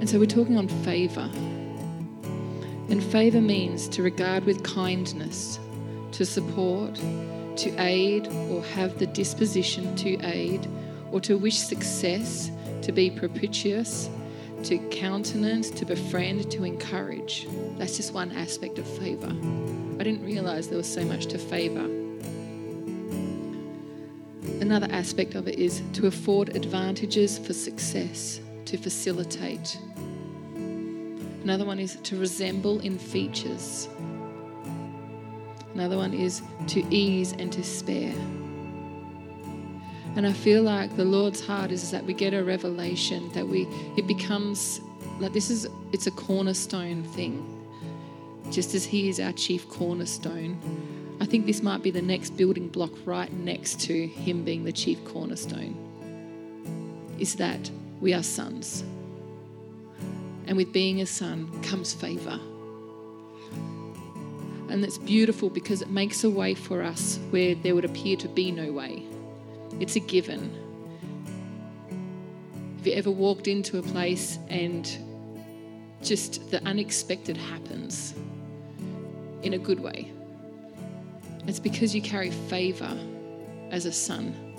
And 0.00 0.08
so 0.08 0.18
we're 0.18 0.24
talking 0.24 0.56
on 0.56 0.66
favour. 0.66 1.30
And 2.88 3.04
favour 3.04 3.40
means 3.40 3.86
to 3.90 4.02
regard 4.02 4.44
with 4.44 4.64
kindness, 4.64 5.60
to 6.12 6.24
support, 6.24 6.94
to 7.56 7.74
aid 7.78 8.26
or 8.26 8.64
have 8.64 8.98
the 8.98 9.06
disposition 9.06 9.94
to 9.96 10.16
aid, 10.22 10.66
or 11.12 11.20
to 11.20 11.36
wish 11.36 11.58
success, 11.58 12.50
to 12.82 12.92
be 12.92 13.10
propitious, 13.10 14.08
to 14.64 14.78
countenance, 14.88 15.70
to 15.70 15.84
befriend, 15.84 16.50
to 16.50 16.64
encourage. 16.64 17.46
That's 17.76 17.96
just 17.96 18.14
one 18.14 18.32
aspect 18.32 18.78
of 18.78 18.86
favour. 18.86 19.28
I 19.28 20.02
didn't 20.02 20.24
realise 20.24 20.68
there 20.68 20.78
was 20.78 20.92
so 20.92 21.04
much 21.04 21.26
to 21.26 21.38
favour. 21.38 21.84
Another 24.60 24.88
aspect 24.90 25.34
of 25.34 25.46
it 25.46 25.58
is 25.58 25.82
to 25.92 26.06
afford 26.06 26.56
advantages 26.56 27.38
for 27.38 27.52
success, 27.52 28.40
to 28.64 28.76
facilitate. 28.76 29.78
Another 31.42 31.64
one 31.64 31.78
is 31.78 31.96
to 31.96 32.16
resemble 32.18 32.80
in 32.80 32.98
features. 32.98 33.88
Another 35.74 35.96
one 35.96 36.12
is 36.12 36.42
to 36.68 36.82
ease 36.94 37.32
and 37.32 37.52
to 37.52 37.62
spare. 37.62 38.14
And 40.16 40.26
I 40.26 40.32
feel 40.32 40.62
like 40.62 40.96
the 40.96 41.04
Lord's 41.04 41.44
heart 41.44 41.70
is 41.70 41.90
that 41.92 42.04
we 42.04 42.12
get 42.12 42.34
a 42.34 42.42
revelation 42.44 43.30
that 43.32 43.46
we 43.46 43.66
it 43.96 44.06
becomes 44.06 44.80
like 45.18 45.32
this 45.32 45.50
is 45.50 45.68
it's 45.92 46.06
a 46.06 46.10
cornerstone 46.10 47.04
thing. 47.04 47.56
Just 48.50 48.74
as 48.74 48.84
he 48.84 49.08
is 49.08 49.20
our 49.20 49.32
chief 49.32 49.68
cornerstone. 49.68 50.58
I 51.20 51.26
think 51.26 51.46
this 51.46 51.62
might 51.62 51.82
be 51.82 51.90
the 51.90 52.02
next 52.02 52.30
building 52.30 52.68
block 52.68 52.90
right 53.04 53.32
next 53.32 53.80
to 53.82 54.06
him 54.06 54.42
being 54.42 54.64
the 54.64 54.72
chief 54.72 55.04
cornerstone. 55.04 55.76
Is 57.18 57.36
that 57.36 57.70
we 58.00 58.12
are 58.12 58.22
sons. 58.22 58.82
And 60.50 60.56
with 60.56 60.72
being 60.72 61.00
a 61.00 61.06
son 61.06 61.62
comes 61.62 61.94
favor. 61.94 62.40
And 64.68 64.84
it's 64.84 64.98
beautiful 64.98 65.48
because 65.48 65.80
it 65.80 65.90
makes 65.90 66.24
a 66.24 66.30
way 66.30 66.54
for 66.54 66.82
us 66.82 67.20
where 67.30 67.54
there 67.54 67.76
would 67.76 67.84
appear 67.84 68.16
to 68.16 68.26
be 68.26 68.50
no 68.50 68.72
way. 68.72 69.04
It's 69.78 69.94
a 69.94 70.00
given. 70.00 70.52
Have 72.78 72.86
you 72.88 72.94
ever 72.94 73.12
walked 73.12 73.46
into 73.46 73.78
a 73.78 73.82
place 73.82 74.40
and 74.48 74.90
just 76.02 76.50
the 76.50 76.60
unexpected 76.64 77.36
happens 77.36 78.14
in 79.44 79.54
a 79.54 79.58
good 79.58 79.78
way? 79.78 80.10
It's 81.46 81.60
because 81.60 81.94
you 81.94 82.02
carry 82.02 82.32
favor 82.32 82.98
as 83.70 83.86
a 83.86 83.92
son. 83.92 84.49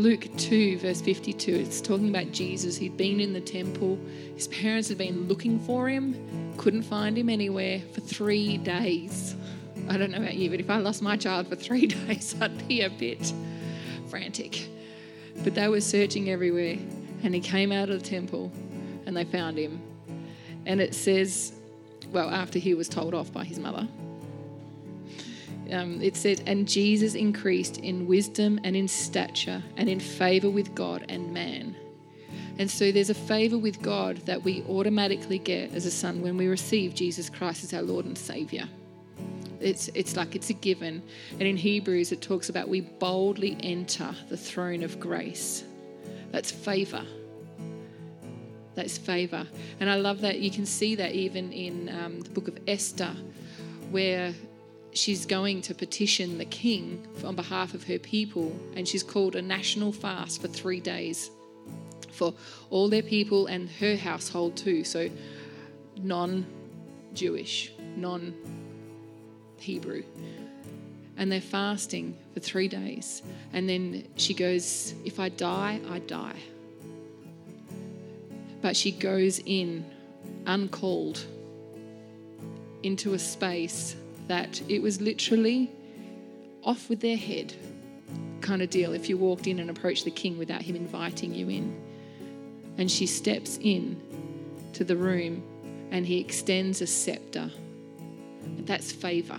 Luke 0.00 0.34
2, 0.38 0.78
verse 0.78 1.02
52, 1.02 1.56
it's 1.56 1.82
talking 1.82 2.08
about 2.08 2.32
Jesus. 2.32 2.74
He'd 2.78 2.96
been 2.96 3.20
in 3.20 3.34
the 3.34 3.40
temple. 3.40 3.98
His 4.34 4.48
parents 4.48 4.88
had 4.88 4.96
been 4.96 5.28
looking 5.28 5.60
for 5.60 5.90
him, 5.90 6.54
couldn't 6.56 6.84
find 6.84 7.18
him 7.18 7.28
anywhere 7.28 7.82
for 7.92 8.00
three 8.00 8.56
days. 8.56 9.36
I 9.90 9.98
don't 9.98 10.10
know 10.10 10.16
about 10.16 10.36
you, 10.36 10.48
but 10.48 10.58
if 10.58 10.70
I 10.70 10.78
lost 10.78 11.02
my 11.02 11.18
child 11.18 11.48
for 11.48 11.54
three 11.56 11.86
days, 12.06 12.34
I'd 12.40 12.66
be 12.66 12.80
a 12.80 12.88
bit 12.88 13.30
frantic. 14.08 14.66
But 15.44 15.54
they 15.54 15.68
were 15.68 15.82
searching 15.82 16.30
everywhere, 16.30 16.78
and 17.22 17.34
he 17.34 17.40
came 17.42 17.70
out 17.70 17.90
of 17.90 18.02
the 18.02 18.08
temple 18.08 18.50
and 19.04 19.14
they 19.14 19.24
found 19.24 19.58
him. 19.58 19.82
And 20.64 20.80
it 20.80 20.94
says, 20.94 21.52
well, 22.10 22.30
after 22.30 22.58
he 22.58 22.72
was 22.72 22.88
told 22.88 23.12
off 23.12 23.34
by 23.34 23.44
his 23.44 23.58
mother, 23.58 23.86
um, 25.72 26.00
it 26.02 26.16
said, 26.16 26.42
and 26.46 26.66
Jesus 26.68 27.14
increased 27.14 27.78
in 27.78 28.06
wisdom 28.06 28.60
and 28.64 28.76
in 28.76 28.88
stature 28.88 29.62
and 29.76 29.88
in 29.88 30.00
favor 30.00 30.50
with 30.50 30.74
God 30.74 31.04
and 31.08 31.32
man. 31.32 31.76
And 32.58 32.70
so 32.70 32.92
there's 32.92 33.10
a 33.10 33.14
favor 33.14 33.56
with 33.56 33.80
God 33.80 34.18
that 34.26 34.42
we 34.42 34.62
automatically 34.68 35.38
get 35.38 35.74
as 35.74 35.86
a 35.86 35.90
son 35.90 36.20
when 36.20 36.36
we 36.36 36.46
receive 36.46 36.94
Jesus 36.94 37.30
Christ 37.30 37.64
as 37.64 37.72
our 37.72 37.82
Lord 37.82 38.04
and 38.04 38.18
Savior. 38.18 38.68
It's, 39.60 39.88
it's 39.94 40.16
like 40.16 40.34
it's 40.34 40.50
a 40.50 40.54
given. 40.54 41.02
And 41.32 41.42
in 41.42 41.56
Hebrews, 41.56 42.12
it 42.12 42.20
talks 42.20 42.48
about 42.48 42.68
we 42.68 42.80
boldly 42.80 43.56
enter 43.62 44.14
the 44.28 44.36
throne 44.36 44.82
of 44.82 45.00
grace. 45.00 45.64
That's 46.32 46.50
favor. 46.50 47.04
That's 48.74 48.96
favor. 48.98 49.46
And 49.80 49.90
I 49.90 49.96
love 49.96 50.20
that 50.20 50.40
you 50.40 50.50
can 50.50 50.66
see 50.66 50.94
that 50.96 51.12
even 51.12 51.52
in 51.52 51.88
um, 51.88 52.20
the 52.20 52.30
book 52.30 52.48
of 52.48 52.58
Esther, 52.66 53.14
where 53.90 54.32
she's 54.92 55.26
going 55.26 55.62
to 55.62 55.74
petition 55.74 56.38
the 56.38 56.44
king 56.44 57.06
on 57.24 57.36
behalf 57.36 57.74
of 57.74 57.84
her 57.84 57.98
people, 57.98 58.54
and 58.74 58.86
she's 58.86 59.02
called 59.02 59.36
a 59.36 59.42
national 59.42 59.92
fast 59.92 60.40
for 60.40 60.48
three 60.48 60.80
days 60.80 61.30
for 62.10 62.34
all 62.68 62.88
their 62.88 63.02
people 63.02 63.46
and 63.46 63.70
her 63.80 63.96
household 63.96 64.56
too. 64.56 64.84
So, 64.84 65.08
non 66.02 66.46
Jewish, 67.14 67.72
non 67.96 68.34
Hebrew. 69.58 70.02
And 71.16 71.30
they're 71.30 71.40
fasting 71.40 72.16
for 72.32 72.40
three 72.40 72.68
days. 72.68 73.22
And 73.52 73.68
then 73.68 74.08
she 74.16 74.34
goes, 74.34 74.94
If 75.04 75.20
I 75.20 75.28
die, 75.28 75.80
I 75.88 75.98
die. 76.00 76.38
But 78.62 78.76
she 78.76 78.92
goes 78.92 79.40
in 79.44 79.84
uncalled 80.46 81.24
into 82.82 83.14
a 83.14 83.18
space 83.18 83.96
that 84.30 84.62
it 84.68 84.80
was 84.80 85.00
literally 85.00 85.68
off 86.62 86.88
with 86.88 87.00
their 87.00 87.16
head 87.16 87.52
kind 88.40 88.62
of 88.62 88.70
deal 88.70 88.92
if 88.92 89.08
you 89.08 89.16
walked 89.16 89.48
in 89.48 89.58
and 89.58 89.68
approached 89.68 90.04
the 90.04 90.10
king 90.12 90.38
without 90.38 90.62
him 90.62 90.76
inviting 90.76 91.34
you 91.34 91.48
in. 91.48 91.76
And 92.78 92.88
she 92.88 93.06
steps 93.06 93.58
in 93.60 94.00
to 94.74 94.84
the 94.84 94.96
room 94.96 95.42
and 95.90 96.06
he 96.06 96.20
extends 96.20 96.80
a 96.80 96.86
scepter. 96.86 97.50
That's 98.60 98.92
favor. 98.92 99.38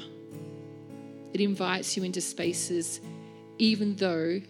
It 1.31 1.39
invites 1.39 1.95
you 1.95 2.03
into 2.03 2.19
spaces 2.19 2.99
even 3.59 3.95
though 3.95 4.41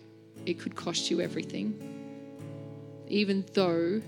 it 0.48 0.58
could 0.58 0.76
cost 0.76 1.12
you 1.12 1.22
everything. 1.22 1.70
Even 3.08 3.46
though 3.54 4.02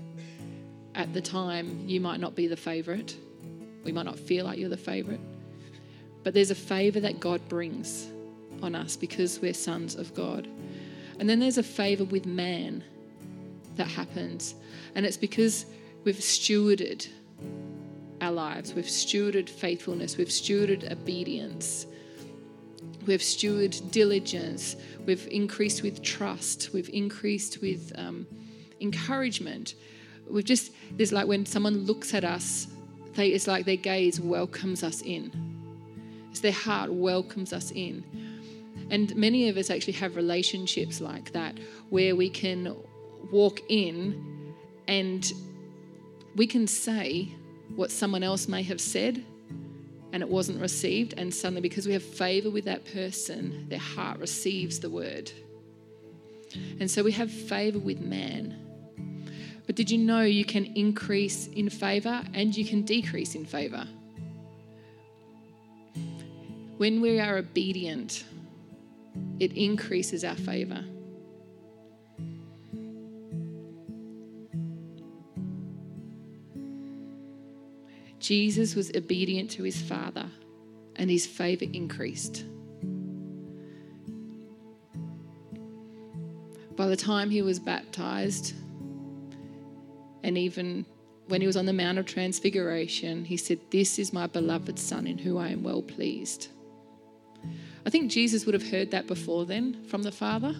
at 0.96 1.14
the 1.14 1.20
time 1.20 1.84
you 1.86 2.00
might 2.00 2.18
not 2.18 2.34
be 2.34 2.48
the 2.48 2.56
favorite. 2.56 3.16
We 3.84 3.92
might 3.92 4.06
not 4.06 4.18
feel 4.18 4.46
like 4.46 4.58
you're 4.58 4.68
the 4.68 4.76
favorite. 4.76 5.20
But 6.24 6.32
there's 6.32 6.50
a 6.50 6.56
favor 6.56 7.00
that 7.00 7.20
God 7.20 7.46
brings 7.48 8.08
on 8.62 8.74
us 8.74 8.96
because 8.96 9.40
we're 9.40 9.54
sons 9.54 9.94
of 9.94 10.14
God. 10.14 10.48
And 11.20 11.28
then 11.28 11.38
there's 11.38 11.58
a 11.58 11.62
favor 11.62 12.04
with 12.04 12.26
man 12.26 12.82
that 13.76 13.86
happens. 13.86 14.54
And 14.94 15.04
it's 15.04 15.18
because 15.18 15.66
we've 16.02 16.16
stewarded 16.16 17.06
our 18.20 18.32
lives, 18.32 18.72
we've 18.72 18.86
stewarded 18.86 19.48
faithfulness, 19.48 20.16
we've 20.16 20.28
stewarded 20.28 20.90
obedience, 20.90 21.86
we've 23.06 23.20
stewarded 23.20 23.90
diligence, 23.90 24.76
we've 25.04 25.28
increased 25.28 25.82
with 25.82 26.02
trust, 26.02 26.70
we've 26.72 26.88
increased 26.90 27.60
with 27.60 27.92
um, 27.96 28.26
encouragement. 28.80 29.74
We've 30.28 30.44
just, 30.44 30.72
there's 30.92 31.12
like 31.12 31.26
when 31.26 31.44
someone 31.44 31.84
looks 31.84 32.14
at 32.14 32.24
us, 32.24 32.68
they, 33.14 33.28
it's 33.28 33.46
like 33.46 33.66
their 33.66 33.76
gaze 33.76 34.18
welcomes 34.18 34.82
us 34.82 35.02
in 35.02 35.53
their 36.40 36.52
heart 36.52 36.92
welcomes 36.92 37.52
us 37.52 37.70
in. 37.70 38.04
And 38.90 39.14
many 39.16 39.48
of 39.48 39.56
us 39.56 39.70
actually 39.70 39.94
have 39.94 40.16
relationships 40.16 41.00
like 41.00 41.32
that 41.32 41.58
where 41.90 42.14
we 42.14 42.28
can 42.28 42.76
walk 43.32 43.60
in 43.68 44.54
and 44.86 45.32
we 46.36 46.46
can 46.46 46.66
say 46.66 47.28
what 47.76 47.90
someone 47.90 48.22
else 48.22 48.48
may 48.48 48.62
have 48.62 48.80
said 48.80 49.24
and 50.14 50.22
it 50.22 50.28
wasn't 50.28 50.60
received, 50.60 51.14
and 51.16 51.34
suddenly, 51.34 51.60
because 51.60 51.88
we 51.88 51.92
have 51.92 52.02
favor 52.04 52.48
with 52.48 52.66
that 52.66 52.84
person, 52.92 53.66
their 53.68 53.80
heart 53.80 54.20
receives 54.20 54.78
the 54.78 54.88
word. 54.88 55.32
And 56.78 56.88
so 56.88 57.02
we 57.02 57.10
have 57.10 57.32
favor 57.32 57.80
with 57.80 57.98
man. 57.98 58.56
But 59.66 59.74
did 59.74 59.90
you 59.90 59.98
know 59.98 60.20
you 60.20 60.44
can 60.44 60.66
increase 60.76 61.48
in 61.48 61.68
favor 61.68 62.22
and 62.32 62.56
you 62.56 62.64
can 62.64 62.82
decrease 62.82 63.34
in 63.34 63.44
favor? 63.44 63.88
When 66.76 67.00
we 67.00 67.20
are 67.20 67.36
obedient, 67.36 68.24
it 69.38 69.52
increases 69.52 70.24
our 70.24 70.34
favor. 70.34 70.84
Jesus 78.18 78.74
was 78.74 78.90
obedient 78.96 79.50
to 79.52 79.62
his 79.62 79.80
Father, 79.80 80.26
and 80.96 81.10
his 81.10 81.26
favor 81.26 81.66
increased. 81.72 82.44
By 86.74 86.86
the 86.88 86.96
time 86.96 87.30
he 87.30 87.42
was 87.42 87.60
baptized, 87.60 88.54
and 90.24 90.36
even 90.36 90.86
when 91.28 91.40
he 91.40 91.46
was 91.46 91.56
on 91.56 91.66
the 91.66 91.72
Mount 91.72 91.98
of 91.98 92.06
Transfiguration, 92.06 93.24
he 93.26 93.36
said, 93.36 93.60
This 93.70 93.98
is 93.98 94.12
my 94.12 94.26
beloved 94.26 94.78
Son 94.78 95.06
in 95.06 95.18
whom 95.18 95.38
I 95.38 95.50
am 95.50 95.62
well 95.62 95.82
pleased. 95.82 96.48
I 97.86 97.90
think 97.90 98.10
Jesus 98.10 98.46
would 98.46 98.54
have 98.54 98.70
heard 98.70 98.90
that 98.92 99.06
before 99.06 99.44
then 99.44 99.84
from 99.84 100.02
the 100.02 100.12
Father. 100.12 100.54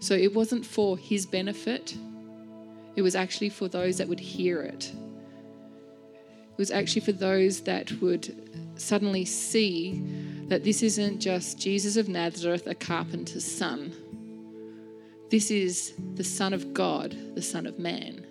So 0.00 0.14
it 0.14 0.34
wasn't 0.34 0.64
for 0.64 0.96
his 0.96 1.26
benefit, 1.26 1.94
it 2.96 3.02
was 3.02 3.14
actually 3.14 3.50
for 3.50 3.68
those 3.68 3.98
that 3.98 4.08
would 4.08 4.20
hear 4.20 4.62
it. 4.62 4.92
It 6.52 6.58
was 6.58 6.70
actually 6.70 7.02
for 7.02 7.12
those 7.12 7.60
that 7.62 7.92
would 8.00 8.34
suddenly 8.76 9.24
see 9.24 10.02
that 10.48 10.64
this 10.64 10.82
isn't 10.82 11.20
just 11.20 11.58
Jesus 11.58 11.96
of 11.96 12.08
Nazareth, 12.08 12.66
a 12.66 12.74
carpenter's 12.74 13.44
son. 13.44 13.92
This 15.30 15.50
is 15.50 15.92
the 16.14 16.24
Son 16.24 16.52
of 16.52 16.74
God, 16.74 17.16
the 17.36 17.42
Son 17.42 17.66
of 17.66 17.78
Man. 17.78 18.26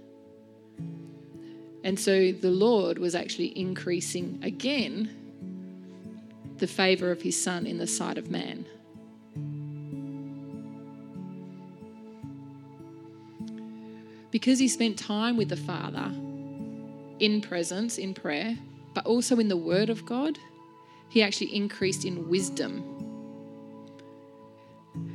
And 1.83 1.97
so 1.97 2.33
the 2.33 2.51
Lord 2.51 2.99
was 2.99 3.15
actually 3.15 3.57
increasing 3.57 4.39
again 4.43 5.18
the 6.59 6.67
favor 6.67 7.11
of 7.11 7.21
his 7.21 7.41
Son 7.41 7.65
in 7.65 7.77
the 7.77 7.87
sight 7.87 8.17
of 8.17 8.29
man. 8.29 8.65
Because 14.31 14.59
he 14.59 14.67
spent 14.67 14.97
time 14.97 15.37
with 15.37 15.49
the 15.49 15.57
Father 15.57 16.11
in 17.19 17.41
presence, 17.41 17.97
in 17.97 18.13
prayer, 18.13 18.57
but 18.93 19.05
also 19.05 19.39
in 19.39 19.47
the 19.47 19.57
Word 19.57 19.89
of 19.89 20.05
God, 20.05 20.37
he 21.09 21.23
actually 21.23 21.55
increased 21.55 22.05
in 22.05 22.29
wisdom. 22.29 22.83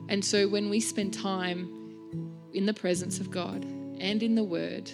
And 0.08 0.24
so 0.24 0.48
when 0.48 0.68
we 0.68 0.80
spend 0.80 1.14
time 1.14 1.70
in 2.52 2.66
the 2.66 2.74
presence 2.74 3.20
of 3.20 3.30
God 3.30 3.64
and 3.64 4.22
in 4.22 4.34
the 4.34 4.44
Word 4.44 4.90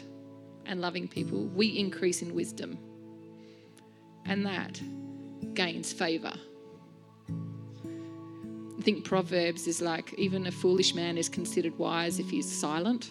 and 0.67 0.81
loving 0.81 1.08
people, 1.08 1.47
we 1.47 1.79
increase 1.79 2.23
in 2.23 2.35
wisdom. 2.35 2.79
And 4.26 4.47
that 4.47 4.81
gains 5.55 5.93
favor. 5.93 6.33
I 8.79 8.83
think 8.83 9.05
Proverbs 9.05 9.67
is 9.67 9.83
like 9.83 10.15
even 10.15 10.47
a 10.47 10.53
foolish 10.53 10.95
man 10.95 11.19
is 11.19 11.29
considered 11.29 11.77
wise 11.79 12.19
if 12.19 12.31
he's 12.31 12.51
silent. 12.51 13.11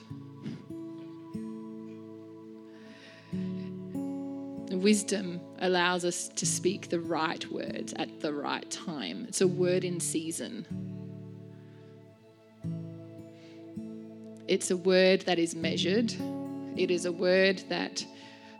Wisdom 4.81 5.41
allows 5.59 6.05
us 6.05 6.29
to 6.29 6.45
speak 6.45 6.89
the 6.89 6.99
right 6.99 7.45
words 7.51 7.93
at 7.97 8.21
the 8.21 8.33
right 8.33 8.69
time. 8.71 9.25
It's 9.27 9.41
a 9.41 9.47
word 9.47 9.83
in 9.83 9.99
season. 9.99 10.65
It's 14.47 14.71
a 14.71 14.77
word 14.77 15.21
that 15.21 15.37
is 15.37 15.53
measured. 15.53 16.13
It 16.77 16.91
is 16.91 17.05
a 17.05 17.11
word 17.11 17.61
that 17.69 18.05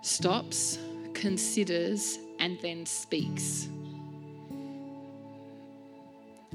stops, 0.01 0.77
considers, 1.13 2.19
and 2.39 2.59
then 2.61 2.85
speaks. 2.85 3.67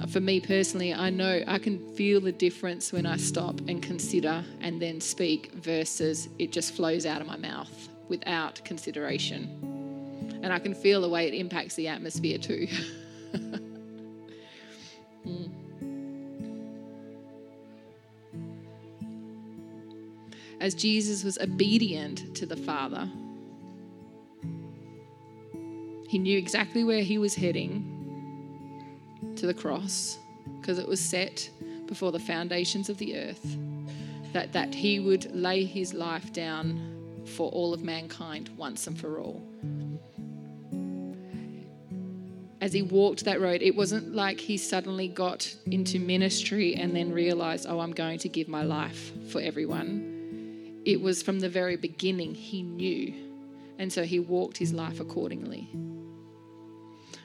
For 0.09 0.21
me 0.21 0.41
personally, 0.41 0.93
I 0.93 1.11
know 1.11 1.43
I 1.47 1.59
can 1.59 1.79
feel 1.95 2.21
the 2.21 2.33
difference 2.33 2.93
when 2.93 3.07
I 3.07 3.17
stop 3.17 3.61
and 3.69 3.81
consider 3.81 4.45
and 4.61 4.83
then 4.83 5.01
speak 5.01 5.53
versus 5.53 6.29
it 6.39 6.51
just 6.51 6.75
flows 6.75 7.07
out 7.07 7.21
of 7.21 7.29
my 7.29 7.37
mouth 7.37 7.89
without 8.09 8.65
consideration. 8.65 10.41
And 10.43 10.53
I 10.53 10.59
can 10.59 10.75
feel 10.75 11.01
the 11.01 11.09
way 11.09 11.29
it 11.29 11.35
impacts 11.35 11.77
the 11.77 11.89
atmosphere 11.89 12.39
too. 12.39 12.67
mm. 15.27 15.51
As 20.61 20.75
Jesus 20.75 21.23
was 21.23 21.39
obedient 21.39 22.35
to 22.37 22.47
the 22.47 22.57
Father, 22.57 23.09
he 26.15 26.19
knew 26.21 26.39
exactly 26.39 26.85
where 26.85 27.03
he 27.03 27.19
was 27.19 27.35
heading 27.35 27.83
to 29.35 29.49
the 29.49 29.53
cross 29.53 30.17
because 30.61 30.79
it 30.79 30.87
was 30.87 31.01
set 31.01 31.51
before 31.87 32.13
the 32.13 32.21
foundations 32.21 32.89
of 32.89 32.97
the 32.99 33.19
earth 33.19 33.59
that, 34.33 34.53
that 34.53 34.73
he 34.73 35.01
would 35.01 35.35
lay 35.35 35.65
his 35.65 35.93
life 35.93 36.33
down 36.33 37.25
for 37.35 37.51
all 37.51 37.75
of 37.75 37.83
mankind 37.83 38.49
once 38.57 38.87
and 38.87 38.97
for 38.97 39.19
all. 39.19 39.43
As 42.61 42.73
he 42.73 42.83
walked 42.83 43.25
that 43.25 43.41
road, 43.41 43.61
it 43.61 43.75
wasn't 43.75 44.15
like 44.15 44.39
he 44.39 44.57
suddenly 44.57 45.09
got 45.09 45.53
into 45.67 45.99
ministry 45.99 46.77
and 46.77 46.95
then 46.95 47.11
realized, 47.11 47.67
oh, 47.69 47.81
I'm 47.81 47.91
going 47.91 48.21
to 48.21 48.29
give 48.29 48.47
my 48.47 48.63
life 48.63 49.11
for 49.33 49.41
everyone. 49.41 50.81
It 50.85 51.01
was 51.01 51.25
from 51.25 51.41
the 51.41 51.49
very 51.49 51.75
beginning 51.75 52.37
he 52.37 52.63
knew. 52.63 53.13
And 53.81 53.93
so 53.93 54.05
he 54.05 54.21
walked 54.21 54.59
his 54.59 54.73
life 54.73 55.01
accordingly. 55.01 55.69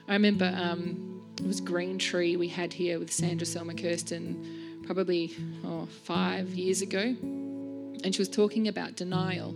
I 0.10 0.14
remember 0.14 0.54
um, 0.58 1.24
it 1.38 1.48
was 1.48 1.62
Green 1.62 1.98
Tree 1.98 2.36
we 2.36 2.50
had 2.50 2.74
here 2.74 3.00
with 3.00 3.12
Sandra 3.12 3.46
Selma 3.46 3.74
Kirsten 3.76 4.82
probably 4.86 5.34
oh, 5.64 5.88
five 6.04 6.50
years 6.50 6.82
ago. 6.82 7.00
And 7.00 8.14
she 8.14 8.20
was 8.20 8.30
talking 8.30 8.68
about 8.68 8.96
denial 8.96 9.56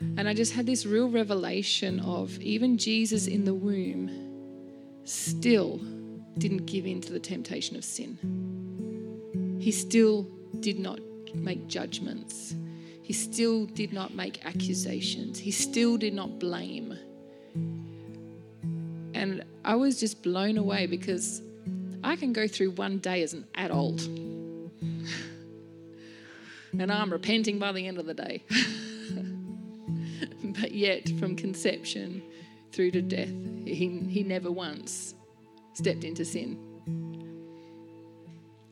and 0.00 0.28
I 0.28 0.34
just 0.34 0.52
had 0.52 0.66
this 0.66 0.86
real 0.86 1.08
revelation 1.08 2.00
of 2.00 2.38
even 2.40 2.78
Jesus 2.78 3.26
in 3.26 3.44
the 3.44 3.54
womb 3.54 4.10
still 5.04 5.78
didn't 6.38 6.66
give 6.66 6.86
in 6.86 7.00
to 7.02 7.12
the 7.12 7.20
temptation 7.20 7.76
of 7.76 7.84
sin. 7.84 8.18
He 9.60 9.70
still 9.70 10.26
did 10.60 10.78
not 10.78 11.00
make 11.34 11.66
judgments. 11.66 12.54
He 13.02 13.12
still 13.12 13.66
did 13.66 13.92
not 13.92 14.14
make 14.14 14.44
accusations. 14.44 15.38
He 15.38 15.50
still 15.50 15.96
did 15.96 16.12
not 16.12 16.38
blame. 16.38 16.98
And 19.16 19.44
I 19.64 19.74
was 19.76 19.98
just 19.98 20.22
blown 20.22 20.58
away 20.58 20.86
because 20.86 21.40
I 22.04 22.16
can 22.16 22.34
go 22.34 22.46
through 22.46 22.72
one 22.72 22.98
day 22.98 23.22
as 23.22 23.32
an 23.32 23.46
adult. 23.54 24.02
and 26.78 26.92
I'm 26.92 27.10
repenting 27.10 27.58
by 27.58 27.72
the 27.72 27.86
end 27.86 27.96
of 27.98 28.04
the 28.04 28.12
day. 28.12 28.44
but 30.60 30.72
yet 30.72 31.08
from 31.18 31.34
conception 31.34 32.22
through 32.72 32.90
to 32.90 33.00
death, 33.00 33.32
he, 33.64 34.04
he 34.06 34.22
never 34.22 34.52
once 34.52 35.14
stepped 35.72 36.04
into 36.04 36.26
sin. 36.26 36.58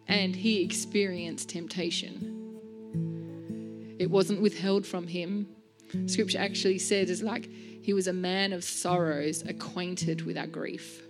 And 0.06 0.36
he 0.36 0.62
experienced 0.62 1.48
temptation. 1.48 2.42
It 3.98 4.10
wasn't 4.10 4.42
withheld 4.42 4.84
from 4.84 5.06
him. 5.06 5.48
Scripture 6.06 6.38
actually 6.38 6.78
says 6.78 7.10
it's 7.10 7.22
like 7.22 7.48
he 7.84 7.92
was 7.92 8.06
a 8.06 8.12
man 8.12 8.52
of 8.52 8.64
sorrows, 8.64 9.42
acquainted 9.42 10.22
with 10.22 10.38
our 10.38 10.46
grief. 10.46 11.02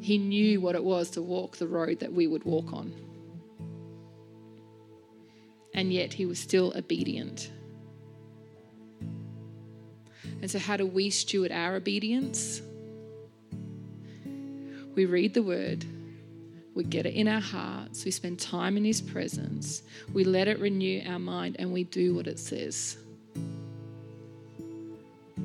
He 0.00 0.18
knew 0.18 0.60
what 0.60 0.74
it 0.74 0.84
was 0.84 1.10
to 1.12 1.22
walk 1.22 1.56
the 1.56 1.66
road 1.66 2.00
that 2.00 2.12
we 2.12 2.26
would 2.26 2.44
walk 2.44 2.72
on. 2.72 2.92
And 5.72 5.92
yet 5.92 6.12
he 6.12 6.26
was 6.26 6.38
still 6.38 6.72
obedient. 6.76 7.50
And 10.42 10.50
so, 10.50 10.58
how 10.58 10.76
do 10.76 10.86
we 10.86 11.08
steward 11.08 11.50
our 11.50 11.76
obedience? 11.76 12.60
We 14.94 15.06
read 15.06 15.32
the 15.32 15.42
word, 15.42 15.86
we 16.74 16.84
get 16.84 17.06
it 17.06 17.14
in 17.14 17.26
our 17.26 17.40
hearts, 17.40 18.04
we 18.04 18.10
spend 18.10 18.38
time 18.38 18.76
in 18.76 18.84
His 18.84 19.00
presence, 19.00 19.82
we 20.12 20.22
let 20.22 20.46
it 20.46 20.60
renew 20.60 21.02
our 21.06 21.18
mind, 21.18 21.56
and 21.58 21.72
we 21.72 21.84
do 21.84 22.14
what 22.14 22.26
it 22.26 22.38
says. 22.38 22.98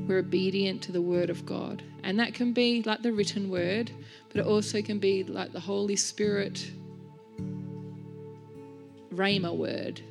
We're 0.10 0.18
obedient 0.18 0.82
to 0.82 0.92
the 0.92 1.04
word 1.04 1.30
of 1.30 1.46
God. 1.46 1.84
And 2.02 2.20
that 2.20 2.34
can 2.34 2.52
be 2.52 2.82
like 2.82 3.04
the 3.04 3.14
written 3.14 3.52
word, 3.52 3.92
but 4.30 4.40
it 4.40 4.48
also 4.48 4.82
can 4.82 4.98
be 4.98 5.24
like 5.24 5.52
the 5.52 5.60
Holy 5.60 5.96
Spirit 5.96 6.72
Rhema 9.14 9.56
word, 9.56 10.02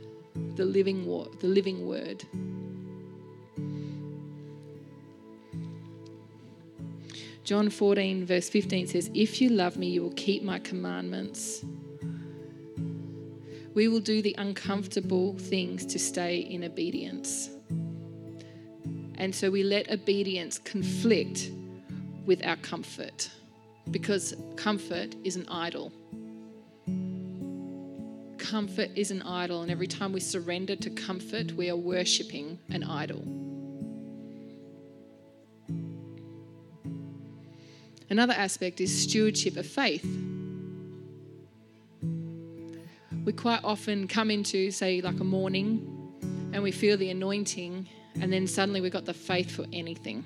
the 0.55 0.65
living, 0.65 1.05
the 1.41 1.49
living 1.49 1.89
word. 1.89 2.23
John 7.43 7.69
14, 7.69 8.25
verse 8.25 8.49
15 8.49 8.87
says, 8.87 9.11
If 9.15 9.41
you 9.41 9.49
love 9.49 9.77
me, 9.77 9.89
you 9.89 10.03
will 10.03 10.13
keep 10.13 10.45
my 10.45 10.61
commandments. 10.61 11.65
We 13.75 13.89
will 13.89 13.99
do 13.99 14.23
the 14.23 14.37
uncomfortable 14.39 15.37
things 15.39 15.85
to 15.87 15.99
stay 15.99 16.39
in 16.39 16.63
obedience. 16.63 17.51
And 19.19 19.35
so 19.35 19.51
we 19.51 19.65
let 19.65 19.91
obedience 19.91 20.59
conflict 20.59 21.51
with 22.25 22.45
our 22.47 22.57
comfort 22.57 23.29
because 23.91 24.35
comfort 24.57 25.17
is 25.25 25.35
an 25.35 25.47
idol. 25.49 25.93
Comfort 28.39 28.91
is 28.95 29.11
an 29.11 29.23
idol, 29.23 29.63
and 29.63 29.71
every 29.71 29.89
time 29.89 30.13
we 30.13 30.21
surrender 30.21 30.77
to 30.77 30.89
comfort, 30.91 31.53
we 31.53 31.69
are 31.69 31.77
worshipping 31.77 32.59
an 32.71 32.85
idol. 32.85 33.23
Another 38.09 38.33
aspect 38.35 38.81
is 38.81 39.03
stewardship 39.03 39.57
of 39.57 39.67
faith. 39.67 40.07
We 43.25 43.33
quite 43.33 43.61
often 43.65 44.09
come 44.09 44.31
into, 44.31 44.71
say, 44.71 45.03
like 45.03 45.21
a 45.21 45.25
morning 45.25 45.95
and 46.53 46.63
we 46.63 46.71
feel 46.71 46.97
the 46.97 47.11
anointing, 47.11 47.87
and 48.21 48.33
then 48.33 48.47
suddenly 48.47 48.81
we've 48.81 48.93
got 48.93 49.05
the 49.05 49.15
faith 49.15 49.51
for 49.51 49.65
anything. 49.73 50.25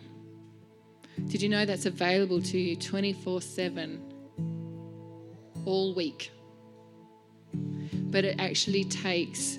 Did 1.28 1.42
you 1.42 1.48
know 1.48 1.64
that's 1.64 1.86
available 1.86 2.40
to 2.42 2.58
you 2.58 2.76
24 2.76 3.40
7 3.42 4.00
all 5.64 5.94
week? 5.94 6.32
but 8.12 8.24
it 8.24 8.36
actually 8.38 8.84
takes 8.84 9.58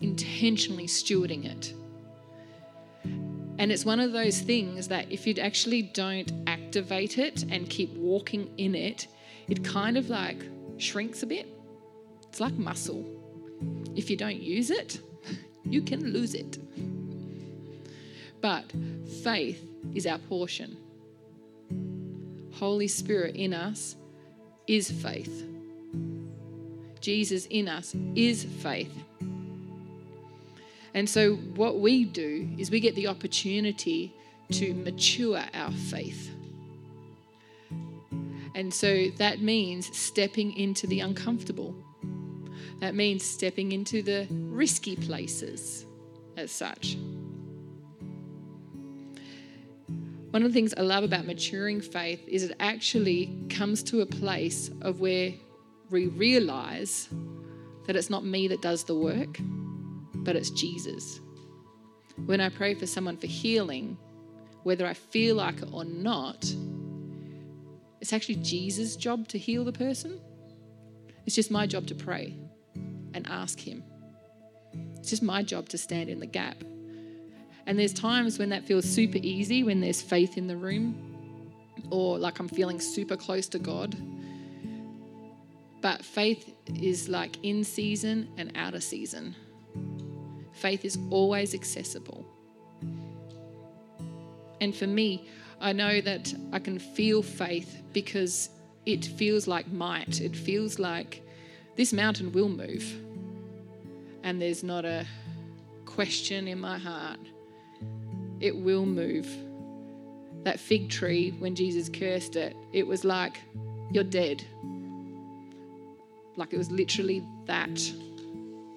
intentionally 0.00 0.86
stewarding 0.86 1.46
it. 1.46 1.72
And 3.58 3.70
it's 3.70 3.84
one 3.84 4.00
of 4.00 4.12
those 4.12 4.40
things 4.40 4.88
that 4.88 5.10
if 5.10 5.26
you 5.26 5.34
actually 5.40 5.82
don't 5.82 6.30
activate 6.48 7.18
it 7.18 7.44
and 7.44 7.70
keep 7.70 7.94
walking 7.94 8.52
in 8.58 8.74
it, 8.74 9.06
it 9.48 9.64
kind 9.64 9.96
of 9.96 10.10
like 10.10 10.42
shrinks 10.76 11.22
a 11.22 11.26
bit. 11.26 11.46
It's 12.28 12.40
like 12.40 12.54
muscle. 12.54 13.06
If 13.94 14.10
you 14.10 14.16
don't 14.16 14.42
use 14.42 14.70
it, 14.70 15.00
you 15.64 15.80
can 15.80 16.12
lose 16.12 16.34
it. 16.34 16.58
But 18.44 18.70
faith 19.22 19.66
is 19.94 20.06
our 20.06 20.18
portion. 20.18 20.76
Holy 22.52 22.88
Spirit 22.88 23.36
in 23.36 23.54
us 23.54 23.96
is 24.66 24.90
faith. 24.90 25.46
Jesus 27.00 27.46
in 27.46 27.68
us 27.68 27.96
is 28.14 28.44
faith. 28.44 28.92
And 30.92 31.08
so, 31.08 31.36
what 31.56 31.78
we 31.78 32.04
do 32.04 32.46
is 32.58 32.70
we 32.70 32.80
get 32.80 32.94
the 32.94 33.06
opportunity 33.06 34.12
to 34.52 34.74
mature 34.74 35.42
our 35.54 35.72
faith. 35.72 36.30
And 38.54 38.74
so 38.74 39.06
that 39.16 39.40
means 39.40 39.96
stepping 39.96 40.54
into 40.54 40.86
the 40.86 41.00
uncomfortable. 41.00 41.74
That 42.80 42.94
means 42.94 43.24
stepping 43.24 43.72
into 43.72 44.02
the 44.02 44.26
risky 44.28 44.96
places 44.96 45.86
as 46.36 46.52
such. 46.52 46.98
One 50.34 50.42
of 50.42 50.50
the 50.50 50.54
things 50.54 50.74
I 50.76 50.80
love 50.80 51.04
about 51.04 51.26
maturing 51.26 51.80
faith 51.80 52.26
is 52.26 52.42
it 52.42 52.56
actually 52.58 53.32
comes 53.50 53.84
to 53.84 54.00
a 54.00 54.06
place 54.06 54.68
of 54.80 54.98
where 54.98 55.32
we 55.90 56.08
realize 56.08 57.08
that 57.86 57.94
it's 57.94 58.10
not 58.10 58.24
me 58.24 58.48
that 58.48 58.60
does 58.60 58.82
the 58.82 58.96
work, 58.96 59.38
but 60.12 60.34
it's 60.34 60.50
Jesus. 60.50 61.20
When 62.26 62.40
I 62.40 62.48
pray 62.48 62.74
for 62.74 62.84
someone 62.84 63.16
for 63.16 63.28
healing, 63.28 63.96
whether 64.64 64.88
I 64.88 64.94
feel 64.94 65.36
like 65.36 65.62
it 65.62 65.68
or 65.70 65.84
not, 65.84 66.52
it's 68.00 68.12
actually 68.12 68.34
Jesus' 68.42 68.96
job 68.96 69.28
to 69.28 69.38
heal 69.38 69.64
the 69.64 69.70
person. 69.70 70.20
It's 71.26 71.36
just 71.36 71.52
my 71.52 71.64
job 71.64 71.86
to 71.86 71.94
pray 71.94 72.36
and 73.14 73.24
ask 73.30 73.60
Him. 73.60 73.84
It's 74.96 75.10
just 75.10 75.22
my 75.22 75.44
job 75.44 75.68
to 75.68 75.78
stand 75.78 76.10
in 76.10 76.18
the 76.18 76.26
gap. 76.26 76.56
And 77.66 77.78
there's 77.78 77.92
times 77.92 78.38
when 78.38 78.50
that 78.50 78.64
feels 78.64 78.84
super 78.84 79.18
easy, 79.18 79.62
when 79.62 79.80
there's 79.80 80.02
faith 80.02 80.36
in 80.36 80.46
the 80.46 80.56
room, 80.56 80.94
or 81.90 82.18
like 82.18 82.38
I'm 82.38 82.48
feeling 82.48 82.80
super 82.80 83.16
close 83.16 83.48
to 83.48 83.58
God. 83.58 83.96
But 85.80 86.04
faith 86.04 86.54
is 86.80 87.08
like 87.08 87.36
in 87.42 87.64
season 87.64 88.28
and 88.36 88.52
out 88.54 88.74
of 88.74 88.82
season. 88.82 89.34
Faith 90.52 90.84
is 90.84 90.98
always 91.10 91.54
accessible. 91.54 92.24
And 94.60 94.74
for 94.74 94.86
me, 94.86 95.28
I 95.60 95.72
know 95.72 96.00
that 96.00 96.32
I 96.52 96.58
can 96.58 96.78
feel 96.78 97.22
faith 97.22 97.82
because 97.92 98.50
it 98.86 99.04
feels 99.04 99.46
like 99.46 99.70
might. 99.72 100.20
It 100.20 100.36
feels 100.36 100.78
like 100.78 101.22
this 101.76 101.92
mountain 101.92 102.32
will 102.32 102.48
move. 102.48 102.84
And 104.22 104.40
there's 104.40 104.62
not 104.62 104.84
a 104.84 105.06
question 105.84 106.48
in 106.48 106.60
my 106.60 106.78
heart. 106.78 107.18
It 108.44 108.54
will 108.54 108.84
move. 108.84 109.26
That 110.42 110.60
fig 110.60 110.90
tree, 110.90 111.30
when 111.38 111.54
Jesus 111.54 111.88
cursed 111.88 112.36
it, 112.36 112.54
it 112.74 112.86
was 112.86 113.02
like, 113.02 113.40
you're 113.90 114.04
dead. 114.04 114.44
Like 116.36 116.52
it 116.52 116.58
was 116.58 116.70
literally 116.70 117.24
that 117.46 117.80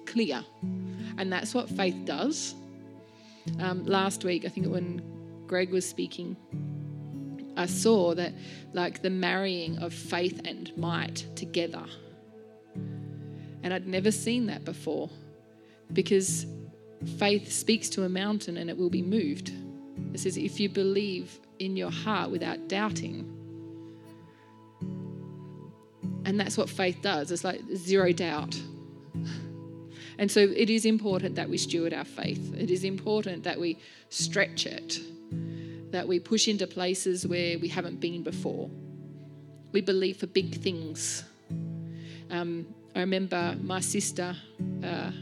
clear. 0.06 0.42
And 1.18 1.30
that's 1.30 1.52
what 1.52 1.68
faith 1.68 1.96
does. 2.06 2.54
Um, 3.60 3.84
last 3.84 4.24
week, 4.24 4.46
I 4.46 4.48
think 4.48 4.68
when 4.68 5.02
Greg 5.46 5.70
was 5.70 5.86
speaking, 5.86 6.34
I 7.54 7.66
saw 7.66 8.14
that 8.14 8.32
like 8.72 9.02
the 9.02 9.10
marrying 9.10 9.76
of 9.80 9.92
faith 9.92 10.40
and 10.46 10.74
might 10.78 11.26
together. 11.36 11.84
And 13.62 13.74
I'd 13.74 13.86
never 13.86 14.12
seen 14.12 14.46
that 14.46 14.64
before 14.64 15.10
because 15.92 16.46
faith 17.18 17.50
speaks 17.52 17.88
to 17.90 18.04
a 18.04 18.08
mountain 18.08 18.56
and 18.56 18.68
it 18.68 18.76
will 18.76 18.90
be 18.90 19.02
moved. 19.02 19.52
It 20.12 20.20
says, 20.20 20.36
if 20.36 20.58
you 20.58 20.68
believe 20.68 21.38
in 21.58 21.76
your 21.76 21.90
heart 21.90 22.30
without 22.30 22.68
doubting. 22.68 23.34
And 26.24 26.38
that's 26.38 26.56
what 26.56 26.68
faith 26.68 26.98
does. 27.02 27.30
It's 27.30 27.44
like 27.44 27.60
zero 27.74 28.12
doubt. 28.12 28.60
And 30.18 30.30
so 30.30 30.40
it 30.40 30.68
is 30.68 30.84
important 30.84 31.36
that 31.36 31.48
we 31.48 31.58
steward 31.58 31.94
our 31.94 32.04
faith. 32.04 32.54
It 32.56 32.70
is 32.70 32.84
important 32.84 33.44
that 33.44 33.58
we 33.58 33.78
stretch 34.08 34.66
it, 34.66 35.00
that 35.92 36.08
we 36.08 36.18
push 36.18 36.48
into 36.48 36.66
places 36.66 37.26
where 37.26 37.58
we 37.58 37.68
haven't 37.68 38.00
been 38.00 38.22
before. 38.22 38.68
We 39.70 39.80
believe 39.80 40.16
for 40.16 40.26
big 40.26 40.60
things. 40.60 41.24
Um, 42.30 42.66
I 42.96 43.00
remember 43.00 43.56
my 43.62 43.80
sister, 43.80 44.36
uh, 44.82 45.12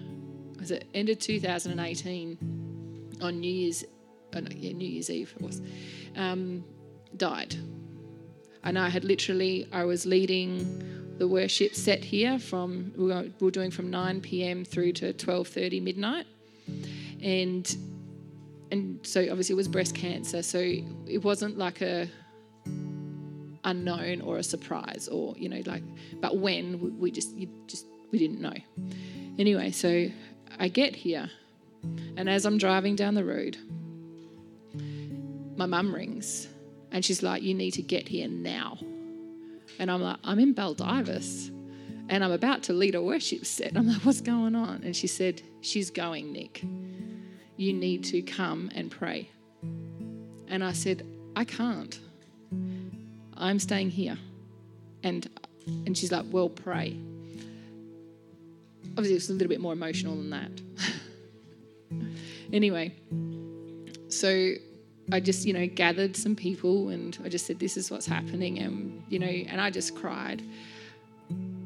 was 0.67 0.73
it 0.73 0.89
end 0.95 1.09
of 1.09 1.19
2018 1.21 3.19
on 3.21 3.41
New 3.41 3.49
Year's, 3.49 3.85
oh 4.35 4.41
no, 4.41 4.49
yeah, 4.53 4.73
New 4.73 4.89
Year's 4.89 5.11
Eve 5.11 5.33
it 5.39 5.47
was, 5.47 5.63
um, 6.17 6.65
died. 7.17 7.55
And 8.65 8.77
I 8.77 8.89
had 8.89 9.05
literally, 9.05 9.69
I 9.73 9.85
was 9.85 10.07
leading 10.07 11.15
the 11.19 11.29
worship 11.29 11.77
set 11.77 12.03
here 12.03 12.41
from 12.41 12.93
we 12.97 13.07
were 13.07 13.51
doing 13.53 13.71
from 13.71 13.91
9 13.91 14.21
p.m. 14.21 14.65
through 14.65 14.93
to 14.95 15.13
12:30 15.13 15.83
midnight, 15.83 16.27
and 17.23 17.77
and 18.73 18.99
so 19.07 19.21
obviously 19.31 19.53
it 19.53 19.57
was 19.57 19.69
breast 19.69 19.95
cancer. 19.95 20.43
So 20.43 20.59
it 20.59 21.23
wasn't 21.23 21.57
like 21.57 21.81
a 21.81 22.09
unknown 23.65 24.21
or 24.21 24.39
a 24.39 24.43
surprise 24.43 25.09
or 25.11 25.35
you 25.37 25.49
know 25.49 25.61
like 25.67 25.83
but 26.21 26.37
when 26.37 26.99
we 27.01 27.11
just 27.11 27.35
you 27.37 27.49
just 27.67 27.87
we 28.11 28.19
didn't 28.19 28.41
know. 28.41 28.55
Anyway, 29.39 29.71
so 29.71 30.09
I 30.59 30.69
get 30.69 30.97
here, 30.97 31.31
and 32.17 32.29
as 32.29 32.45
I'm 32.45 32.59
driving 32.59 32.97
down 32.97 33.15
the 33.15 33.25
road, 33.25 33.57
my 35.57 35.67
mum 35.67 35.95
rings, 35.95 36.49
and 36.91 37.05
she's 37.05 37.23
like, 37.23 37.43
"You 37.43 37.55
need 37.55 37.73
to 37.73 37.83
get 37.83 38.09
here 38.09 38.29
now." 38.29 38.79
And 39.79 39.91
I'm 39.91 40.01
like, 40.01 40.17
I'm 40.25 40.39
in 40.39 40.55
Baldivis 40.55 41.51
and 42.09 42.25
I'm 42.25 42.33
about 42.33 42.63
to 42.65 42.73
lead 42.73 42.95
a 42.95 43.03
worship 43.03 43.45
set. 43.45 43.77
I'm 43.77 43.89
like, 43.89 44.05
what's 44.05 44.21
going 44.21 44.55
on? 44.55 44.83
And 44.85 44.95
she 44.95 45.07
said, 45.07 45.43
She's 45.61 45.91
going, 45.91 46.33
Nick. 46.33 46.63
You 47.57 47.73
need 47.73 48.05
to 48.05 48.23
come 48.23 48.71
and 48.75 48.91
pray. 48.91 49.29
And 50.49 50.63
I 50.63 50.73
said, 50.73 51.05
I 51.35 51.45
can't. 51.45 51.99
I'm 53.37 53.59
staying 53.59 53.91
here. 53.91 54.19
And 55.03 55.29
and 55.67 55.99
she's 55.99 56.13
like, 56.13 56.27
Well, 56.31 56.49
pray. 56.49 56.97
Obviously, 58.97 59.17
it's 59.17 59.29
a 59.29 59.33
little 59.33 59.49
bit 59.49 59.61
more 59.61 59.73
emotional 59.73 60.17
than 60.17 60.31
that. 60.31 60.51
anyway, 62.53 62.95
so 64.09 64.53
I 65.13 65.21
just, 65.21 65.47
you 65.47 65.53
know, 65.53 65.67
gathered 65.67 66.17
some 66.17 66.35
people 66.35 66.89
and 66.89 67.17
I 67.25 67.29
just 67.29 67.47
said, 67.47 67.59
This 67.59 67.77
is 67.77 67.91
what's 67.91 68.07
happening. 68.07 68.59
And, 68.59 69.03
you 69.09 69.19
know, 69.19 69.27
and 69.27 69.61
I 69.61 69.71
just 69.71 69.95
cried. 69.95 70.43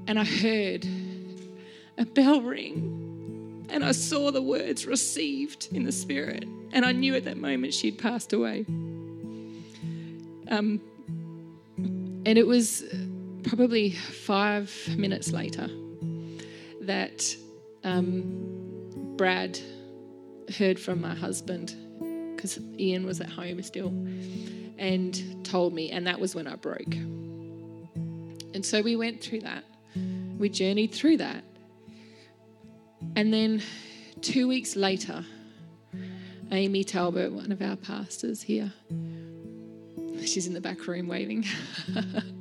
And 0.07 0.19
I 0.19 0.25
heard 0.25 0.87
a 1.99 2.05
bell 2.05 2.41
ring 2.41 3.67
and 3.71 3.85
I 3.85 3.93
saw 3.93 4.31
the 4.31 4.43
words 4.43 4.87
received 4.87 5.69
in 5.73 5.85
the 5.85 5.93
spirit. 5.93 6.45
And 6.73 6.85
I 6.85 6.93
knew 6.93 7.15
at 7.15 7.25
that 7.25 7.37
moment 7.37 7.75
she'd 7.75 7.99
passed 7.99 8.33
away. 8.33 8.65
Um, 10.49 10.81
and 11.77 12.37
it 12.37 12.47
was 12.47 12.85
probably 13.45 13.93
five 13.93 14.73
minutes 14.97 15.33
later 15.33 15.69
that 16.91 17.37
um, 17.85 19.15
Brad 19.17 19.57
heard 20.59 20.77
from 20.77 21.01
my 21.01 21.15
husband 21.15 21.77
because 22.35 22.59
Ian 22.81 23.07
was 23.07 23.21
at 23.21 23.31
home 23.31 23.63
still, 23.63 23.95
and 24.77 25.45
told 25.45 25.73
me, 25.73 25.91
and 25.93 26.09
that 26.09 26.19
was 26.19 26.35
when 26.35 26.49
I 26.49 26.57
broke. 26.57 26.95
And 28.55 28.67
so 28.67 28.83
we 28.83 28.97
went 28.97 29.21
through 29.21 29.43
that. 29.43 29.63
We 30.37 30.49
journeyed 30.49 30.93
through 30.93 31.19
that. 31.19 31.45
And 33.15 33.33
then 33.33 33.63
two 34.21 34.49
weeks 34.49 34.75
later, 34.75 35.25
Amy 36.51 36.83
Talbot, 36.83 37.33
one 37.33 37.53
of 37.53 37.63
our 37.63 37.77
pastors 37.77 38.43
here, 38.43 38.73
she's 40.25 40.49
in 40.49 40.55
the 40.55 40.61
back 40.61 40.89
room 40.89 41.07
waving. 41.07 41.45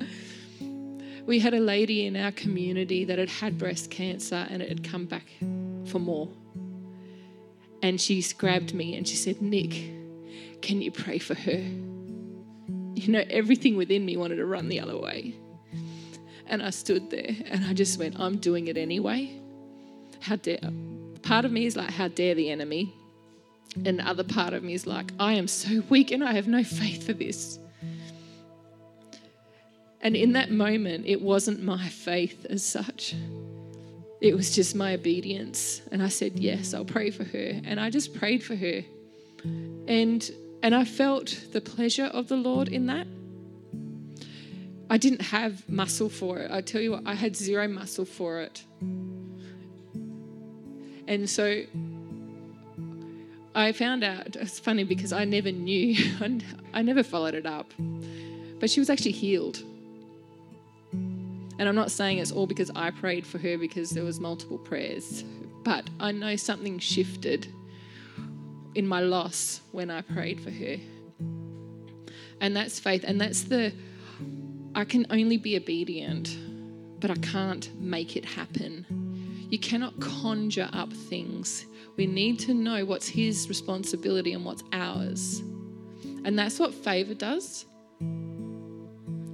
we 1.30 1.38
had 1.38 1.54
a 1.54 1.60
lady 1.60 2.08
in 2.08 2.16
our 2.16 2.32
community 2.32 3.06
that 3.06 3.20
had 3.20 3.30
had 3.30 3.56
breast 3.56 3.92
cancer 3.92 4.48
and 4.50 4.64
it 4.64 4.68
had 4.68 4.84
come 4.84 5.06
back 5.06 5.28
for 5.86 6.00
more. 6.00 6.28
And 7.84 8.02
she 8.02 8.26
grabbed 8.36 8.74
me 8.74 8.98
and 8.98 9.08
she 9.08 9.16
said, 9.16 9.40
Nick, 9.40 9.74
can 10.64 10.82
you 10.82 10.92
pray 10.92 11.20
for 11.20 11.36
her? 11.36 11.64
You 12.96 13.10
know, 13.10 13.24
everything 13.30 13.78
within 13.78 14.04
me 14.08 14.18
wanted 14.18 14.38
to 14.38 14.46
run 14.48 14.70
the 14.70 14.80
other 14.80 14.98
way. 14.98 15.36
And 16.48 16.64
I 16.64 16.72
stood 16.72 17.12
there 17.12 17.36
and 17.46 17.64
I 17.64 17.74
just 17.74 18.00
went, 18.00 18.20
I'm 18.20 18.38
doing 18.38 18.66
it 18.66 18.76
anyway. 18.76 19.40
How 20.22 20.38
dare. 20.38 20.72
Part 21.22 21.46
of 21.46 21.52
me 21.52 21.68
is 21.68 21.76
like, 21.76 21.92
how 21.92 22.08
dare 22.08 22.34
the 22.34 22.50
enemy? 22.50 22.92
And 23.86 24.00
the 24.00 24.08
other 24.08 24.24
part 24.24 24.54
of 24.54 24.64
me 24.64 24.74
is 24.74 24.88
like, 24.88 25.12
I 25.20 25.34
am 25.34 25.48
so 25.48 25.84
weak 25.90 26.10
and 26.10 26.24
I 26.24 26.34
have 26.34 26.48
no 26.48 26.64
faith 26.64 27.06
for 27.06 27.14
this. 27.14 27.60
And 30.02 30.16
in 30.16 30.34
that 30.34 30.52
moment, 30.52 31.06
it 31.06 31.22
wasn't 31.22 31.62
my 31.62 31.88
faith 31.90 32.46
as 32.50 32.64
such. 32.64 33.16
It 34.22 34.36
was 34.36 34.54
just 34.56 34.76
my 34.76 34.94
obedience. 34.94 35.82
And 35.92 36.02
I 36.04 36.10
said, 36.10 36.40
Yes, 36.40 36.74
I'll 36.74 36.86
pray 36.86 37.12
for 37.12 37.24
her. 37.24 37.62
And 37.64 37.80
I 37.80 37.90
just 37.90 38.14
prayed 38.14 38.44
for 38.44 38.56
her. 38.56 38.84
And 39.88 40.30
and 40.62 40.76
I 40.76 40.84
felt 40.84 41.40
the 41.54 41.62
pleasure 41.62 42.06
of 42.06 42.28
the 42.28 42.36
Lord 42.36 42.68
in 42.68 42.88
that. 42.88 43.08
I 44.90 44.98
didn't 44.98 45.22
have 45.22 45.68
muscle 45.70 46.10
for 46.10 46.40
it. 46.40 46.52
I 46.52 46.62
tell 46.62 46.82
you 46.82 46.92
what, 46.92 47.04
I 47.06 47.14
had 47.14 47.36
zero 47.36 47.68
muscle 47.68 48.06
for 48.06 48.42
it. 48.42 48.64
And 51.08 51.30
so 51.30 51.64
I 53.56 53.72
found 53.72 54.04
out, 54.04 54.36
it's 54.36 54.60
funny 54.60 54.84
because 54.84 55.14
I 55.14 55.26
never 55.26 55.52
knew, 55.52 55.96
I 56.74 56.82
never 56.82 57.04
followed 57.04 57.36
it 57.36 57.46
up, 57.46 57.72
but 58.60 58.70
she 58.70 58.80
was 58.80 58.90
actually 58.90 59.12
healed. 59.12 59.64
And 61.60 61.68
I'm 61.68 61.76
not 61.76 61.92
saying 61.92 62.20
it's 62.20 62.32
all 62.32 62.48
because 62.48 62.72
I 62.74 62.90
prayed 62.90 63.28
for 63.28 63.38
her 63.38 63.58
because 63.58 63.90
there 63.90 64.06
was 64.06 64.18
multiple 64.18 64.58
prayers, 64.58 65.26
but 65.64 65.90
I 66.00 66.14
know 66.14 66.38
something 66.38 66.80
shifted 66.80 67.48
in 68.76 68.88
my 68.88 69.02
loss 69.02 69.60
when 69.74 69.92
I 69.92 70.02
prayed 70.02 70.40
for 70.40 70.52
her. 70.52 70.78
And 72.40 72.56
that's 72.56 72.80
faith. 72.80 73.04
And 73.06 73.20
that's 73.20 73.44
the, 73.44 73.74
I 74.74 74.86
can 74.86 75.06
only 75.10 75.36
be 75.36 75.58
obedient, 75.58 76.38
but 77.02 77.12
I 77.12 77.16
can't 77.16 77.70
make 77.78 78.16
it 78.16 78.24
happen. 78.24 78.86
You 79.50 79.60
cannot 79.60 80.00
conjure 80.00 80.70
up 80.72 80.94
things. 80.94 81.66
We 81.98 82.08
need 82.08 82.40
to 82.40 82.54
know 82.54 82.86
what's 82.86 83.10
His 83.10 83.50
responsibility 83.50 84.32
and 84.32 84.46
what's 84.46 84.64
ours. 84.72 85.42
And 86.24 86.40
that's 86.40 86.58
what 86.58 86.74
favor 86.74 87.16
does. 87.16 87.66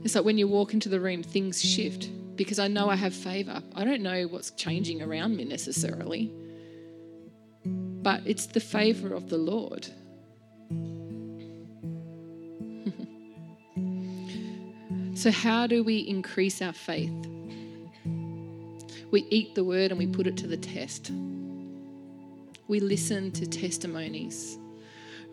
It's 0.03 0.15
like 0.15 0.25
when 0.25 0.39
you 0.39 0.47
walk 0.47 0.73
into 0.73 0.89
the 0.89 0.99
room, 0.99 1.21
things 1.21 1.61
shift 1.61 2.09
because 2.35 2.59
I 2.59 2.67
know 2.67 2.89
I 2.89 2.95
have 2.95 3.13
favor. 3.13 3.61
I 3.73 3.83
don't 3.83 4.01
know 4.01 4.23
what's 4.23 4.51
changing 4.51 5.01
around 5.01 5.35
me 5.37 5.45
necessarily 5.45 6.31
but 8.05 8.21
it's 8.23 8.45
the 8.45 8.59
favor 8.59 9.15
of 9.15 9.29
the 9.29 9.37
Lord. 9.39 9.87
so, 15.17 15.31
how 15.31 15.65
do 15.65 15.83
we 15.83 15.97
increase 15.97 16.61
our 16.61 16.71
faith? 16.71 17.09
We 19.09 19.25
eat 19.31 19.55
the 19.55 19.63
word 19.63 19.89
and 19.89 19.97
we 19.97 20.05
put 20.05 20.27
it 20.27 20.37
to 20.37 20.45
the 20.45 20.55
test. 20.55 21.09
We 22.67 22.79
listen 22.79 23.31
to 23.31 23.47
testimonies. 23.47 24.59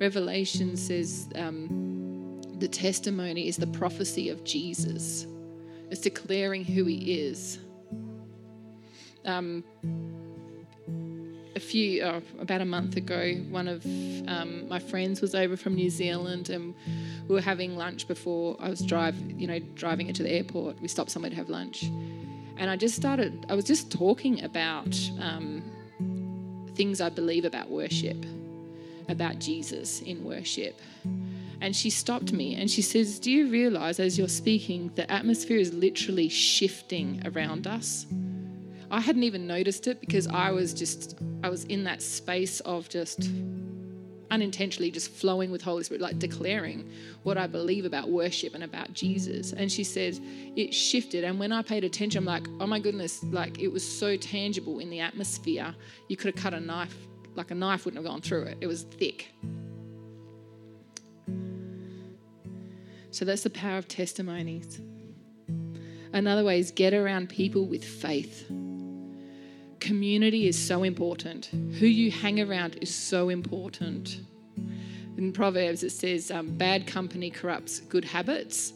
Revelation 0.01 0.75
says 0.75 1.29
um, 1.35 2.41
the 2.59 2.69
testimony 2.69 3.49
is 3.49 3.59
the 3.59 3.67
prophecy 3.67 4.31
of 4.31 4.45
Jesus, 4.45 5.27
it's 5.93 6.01
declaring 6.01 6.65
who 6.65 6.85
he 6.87 7.21
is. 7.21 7.59
Um, 9.27 9.63
a 11.55 11.61
few, 11.61 12.03
oh, 12.03 12.23
about 12.41 12.63
a 12.63 12.65
month 12.65 12.97
ago, 12.97 13.35
one 13.51 13.69
of 13.69 13.85
um, 14.27 14.67
my 14.71 14.79
friends 14.79 15.21
was 15.21 15.35
over 15.35 15.55
from 15.55 15.75
New 15.75 15.91
Zealand, 15.91 16.49
and 16.49 16.75
we 17.29 17.35
were 17.35 17.43
having 17.43 17.77
lunch 17.77 18.09
before 18.09 18.57
I 18.59 18.71
was 18.71 18.81
drive, 18.81 19.15
you 19.39 19.47
know, 19.47 19.59
driving 19.75 20.09
it 20.09 20.17
to 20.17 20.23
the 20.23 20.31
airport. 20.31 20.81
We 20.81 20.89
stopped 20.89 21.11
somewhere 21.11 21.29
to 21.29 21.37
have 21.37 21.51
lunch, 21.51 21.83
and 22.57 22.71
I 22.71 22.77
just 22.77 22.97
started. 22.97 23.45
I 23.51 23.55
was 23.55 23.67
just 23.67 23.93
talking 23.93 24.43
about 24.45 24.99
um, 25.21 25.63
things 26.75 27.03
I 27.03 27.11
believe 27.11 27.45
about 27.45 27.69
worship, 27.69 28.25
about 29.11 29.41
Jesus 29.41 30.01
in 30.01 30.25
worship. 30.25 30.81
And 31.63 31.77
she 31.77 31.91
stopped 31.91 32.33
me 32.33 32.57
and 32.57 32.69
she 32.69 32.83
says, 32.83 33.21
Do 33.21 33.31
you 33.31 33.49
realize 33.49 34.01
as 34.01 34.19
you're 34.19 34.27
speaking, 34.27 34.91
the 34.97 35.11
atmosphere 35.11 35.59
is 35.59 35.73
literally 35.73 36.29
shifting 36.29 37.23
around 37.25 37.69
us? 37.69 38.05
I 38.91 39.01
hadn't 39.01 39.23
even 39.23 39.47
noticed 39.47 39.87
it 39.87 40.01
because 40.01 40.27
I 40.27 40.51
was 40.51 40.75
just, 40.75 41.17
I 41.45 41.49
was 41.49 41.63
in 41.67 41.85
that 41.85 42.03
space 42.03 42.59
of 42.61 42.89
just 42.89 43.31
unintentionally 44.33 44.91
just 44.91 45.13
flowing 45.13 45.53
with 45.53 45.63
Holy 45.63 45.85
Spirit, 45.85 46.01
like 46.01 46.19
declaring 46.19 46.91
what 47.23 47.39
I 47.39 47.47
believe 47.47 47.85
about 47.85 48.09
worship 48.09 48.55
and 48.55 48.65
about 48.65 48.93
Jesus. 48.93 49.53
And 49.53 49.71
she 49.71 49.85
says, 49.85 50.21
it 50.57 50.75
shifted. 50.75 51.23
And 51.23 51.39
when 51.39 51.53
I 51.53 51.63
paid 51.63 51.85
attention, 51.85 52.19
I'm 52.19 52.25
like, 52.25 52.49
oh 52.59 52.67
my 52.67 52.81
goodness, 52.81 53.23
like 53.25 53.61
it 53.61 53.69
was 53.69 53.87
so 53.87 54.17
tangible 54.17 54.81
in 54.81 54.91
the 54.91 54.99
atmosphere. 54.99 55.77
You 56.09 56.17
could 56.17 56.35
have 56.35 56.43
cut 56.43 56.55
a 56.55 56.61
knife, 56.61 56.97
like 57.37 57.53
a 57.53 57.55
knife 57.55 57.85
wouldn't 57.85 58.03
have 58.03 58.11
gone 58.11 58.21
through 58.21 58.45
it. 58.45 58.59
It 58.61 58.67
was 58.67 58.83
thick. 58.83 59.33
So 63.13 63.25
that's 63.25 63.45
the 63.45 63.51
power 63.51 63.79
of 63.79 63.87
testimonies. 63.87 64.81
Another 66.13 66.45
way 66.45 66.59
is 66.59 66.71
get 66.73 66.93
around 66.93 67.29
people 67.29 67.67
with 67.67 67.85
faith 67.85 68.51
community 69.83 70.47
is 70.47 70.57
so 70.57 70.85
important. 70.85 71.47
Who 71.47 71.87
you 71.87 72.11
hang 72.11 72.41
around 72.41 72.79
is 72.81 72.95
so 72.95 73.29
important. 73.29 74.21
In 75.17 75.33
Proverbs, 75.33 75.83
it 75.83 75.91
says, 75.91 76.31
um, 76.31 76.57
bad 76.57 76.87
company 76.87 77.31
corrupts 77.31 77.81
good 77.81 78.05
habits. 78.05 78.73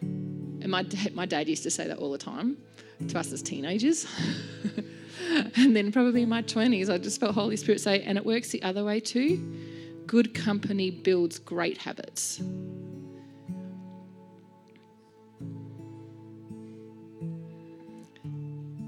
And 0.00 0.68
my, 0.68 0.86
my 1.12 1.26
dad 1.26 1.48
used 1.48 1.62
to 1.64 1.70
say 1.70 1.86
that 1.86 1.98
all 1.98 2.10
the 2.10 2.18
time 2.18 2.56
to 3.08 3.18
us 3.18 3.30
as 3.30 3.42
teenagers. 3.42 4.06
and 5.56 5.76
then, 5.76 5.92
probably 5.92 6.22
in 6.22 6.30
my 6.30 6.42
20s, 6.42 6.88
I 6.88 6.96
just 6.96 7.20
felt 7.20 7.34
Holy 7.34 7.56
Spirit 7.56 7.80
say, 7.80 8.02
and 8.02 8.16
it 8.16 8.24
works 8.24 8.48
the 8.48 8.62
other 8.62 8.84
way 8.84 9.00
too. 9.00 9.36
Good 10.06 10.34
company 10.34 10.90
builds 10.90 11.38
great 11.38 11.76
habits. 11.76 12.40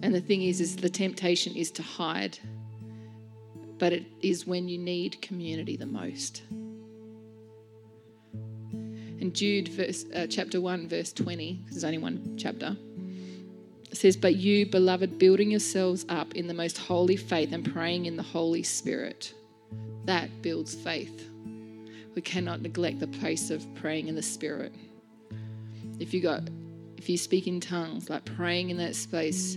And 0.03 0.15
the 0.15 0.21
thing 0.21 0.43
is, 0.43 0.61
is 0.61 0.77
the 0.77 0.89
temptation 0.89 1.55
is 1.55 1.71
to 1.73 1.83
hide, 1.83 2.39
but 3.79 3.93
it 3.93 4.05
is 4.23 4.47
when 4.47 4.69
you 4.69 4.79
need 4.79 5.21
community 5.21 5.77
the 5.77 5.87
most. 5.87 6.43
In 8.73 9.33
Jude, 9.35 9.69
verse, 9.69 10.07
uh, 10.15 10.27
chapter 10.29 10.61
1, 10.61 10.89
verse 10.89 11.13
20, 11.13 11.61
there's 11.71 11.85
only 11.85 11.99
one 11.99 12.37
chapter, 12.39 12.77
says, 13.93 14.17
But 14.17 14.37
you, 14.37 14.65
beloved, 14.65 15.19
building 15.19 15.51
yourselves 15.51 16.07
up 16.09 16.35
in 16.35 16.47
the 16.47 16.55
most 16.55 16.79
holy 16.79 17.17
faith 17.17 17.53
and 17.53 17.71
praying 17.71 18.07
in 18.07 18.17
the 18.17 18.23
Holy 18.23 18.63
Spirit. 18.63 19.35
That 20.07 20.31
builds 20.41 20.75
faith. 20.75 21.29
We 22.15 22.23
cannot 22.23 22.63
neglect 22.63 23.01
the 23.01 23.07
place 23.07 23.51
of 23.51 23.67
praying 23.75 24.09
in 24.09 24.15
the 24.15 24.23
Spirit. 24.23 24.75
If 25.99 26.15
you 26.15 26.21
got 26.21 26.43
if 26.97 27.09
you 27.09 27.17
speak 27.17 27.47
in 27.47 27.61
tongues, 27.61 28.11
like 28.11 28.27
praying 28.27 28.69
in 28.69 28.77
that 28.77 28.95
space, 28.95 29.57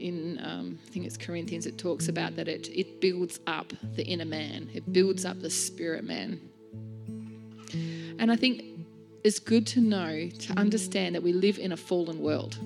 in 0.00 0.38
um, 0.42 0.78
I 0.86 0.90
think 0.90 1.06
it's 1.06 1.16
Corinthians, 1.16 1.66
it 1.66 1.78
talks 1.78 2.08
about 2.08 2.36
that 2.36 2.48
it 2.48 2.68
it 2.68 3.00
builds 3.00 3.40
up 3.46 3.72
the 3.96 4.04
inner 4.04 4.24
man, 4.24 4.70
it 4.74 4.92
builds 4.92 5.24
up 5.24 5.40
the 5.40 5.50
spirit 5.50 6.04
man. 6.04 6.40
And 8.18 8.32
I 8.32 8.36
think 8.36 8.64
it's 9.22 9.38
good 9.38 9.66
to 9.68 9.80
know, 9.80 10.28
to 10.28 10.52
understand 10.54 11.14
that 11.14 11.22
we 11.22 11.32
live 11.32 11.58
in 11.58 11.72
a 11.72 11.76
fallen 11.76 12.20
world 12.20 12.56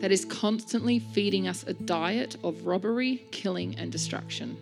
that 0.00 0.12
is 0.12 0.24
constantly 0.26 0.98
feeding 0.98 1.48
us 1.48 1.64
a 1.66 1.72
diet 1.72 2.36
of 2.44 2.66
robbery, 2.66 3.24
killing, 3.30 3.74
and 3.76 3.90
destruction. 3.90 4.56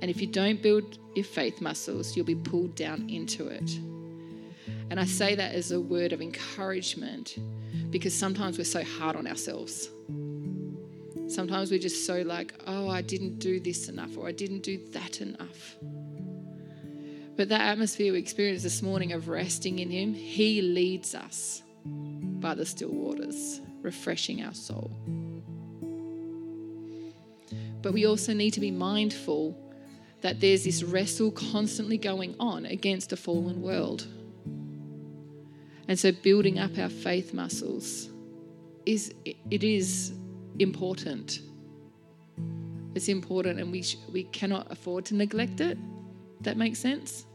And 0.00 0.10
if 0.10 0.20
you 0.20 0.26
don't 0.26 0.60
build 0.60 0.98
your 1.14 1.24
faith 1.24 1.60
muscles, 1.60 2.16
you'll 2.16 2.26
be 2.26 2.34
pulled 2.34 2.74
down 2.74 3.08
into 3.08 3.48
it. 3.48 3.78
And 4.90 4.98
I 4.98 5.04
say 5.04 5.36
that 5.36 5.54
as 5.54 5.70
a 5.70 5.80
word 5.80 6.12
of 6.12 6.20
encouragement 6.20 7.38
because 7.90 8.12
sometimes 8.12 8.58
we're 8.58 8.64
so 8.64 8.82
hard 8.82 9.16
on 9.16 9.26
ourselves. 9.26 9.88
Sometimes 11.28 11.70
we're 11.70 11.78
just 11.78 12.06
so 12.06 12.22
like, 12.22 12.54
oh, 12.66 12.88
I 12.88 13.02
didn't 13.02 13.38
do 13.38 13.60
this 13.60 13.88
enough 13.88 14.16
or 14.16 14.26
I 14.26 14.32
didn't 14.32 14.62
do 14.62 14.78
that 14.90 15.20
enough. 15.20 15.76
But 17.36 17.48
that 17.50 17.60
atmosphere 17.60 18.12
we 18.12 18.18
experienced 18.18 18.64
this 18.64 18.82
morning 18.82 19.12
of 19.12 19.28
resting 19.28 19.78
in 19.78 19.90
Him, 19.90 20.12
He 20.12 20.60
leads 20.60 21.14
us 21.14 21.62
by 21.84 22.54
the 22.54 22.66
still 22.66 22.90
waters, 22.90 23.60
refreshing 23.82 24.42
our 24.42 24.54
soul. 24.54 24.90
But 27.80 27.92
we 27.92 28.06
also 28.06 28.34
need 28.34 28.50
to 28.54 28.60
be 28.60 28.70
mindful 28.70 29.56
that 30.20 30.40
there's 30.40 30.64
this 30.64 30.82
wrestle 30.82 31.30
constantly 31.30 31.96
going 31.96 32.34
on 32.38 32.66
against 32.66 33.12
a 33.12 33.16
fallen 33.16 33.62
world. 33.62 34.06
And 35.90 35.98
so 35.98 36.12
building 36.12 36.60
up 36.60 36.78
our 36.78 36.88
faith 36.88 37.34
muscles 37.34 38.10
is 38.86 39.12
it 39.24 39.64
is 39.64 40.12
important. 40.60 41.40
It's 42.94 43.08
important 43.08 43.58
and 43.58 43.72
we 43.72 43.82
sh- 43.82 43.96
we 44.12 44.22
cannot 44.22 44.70
afford 44.70 45.04
to 45.06 45.16
neglect 45.16 45.60
it. 45.60 45.76
That 46.42 46.56
makes 46.56 46.78
sense? 46.78 47.26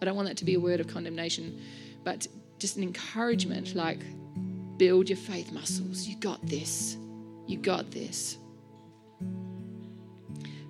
I 0.00 0.04
don't 0.04 0.14
want 0.14 0.28
that 0.28 0.36
to 0.36 0.44
be 0.44 0.54
a 0.54 0.60
word 0.60 0.78
of 0.78 0.86
condemnation, 0.86 1.60
but 2.04 2.28
just 2.60 2.76
an 2.76 2.84
encouragement 2.84 3.74
like, 3.74 4.04
build 4.76 5.08
your 5.08 5.18
faith 5.18 5.50
muscles. 5.50 6.06
You 6.06 6.14
got 6.18 6.46
this. 6.46 6.96
You 7.48 7.58
got 7.58 7.90
this. 7.90 8.38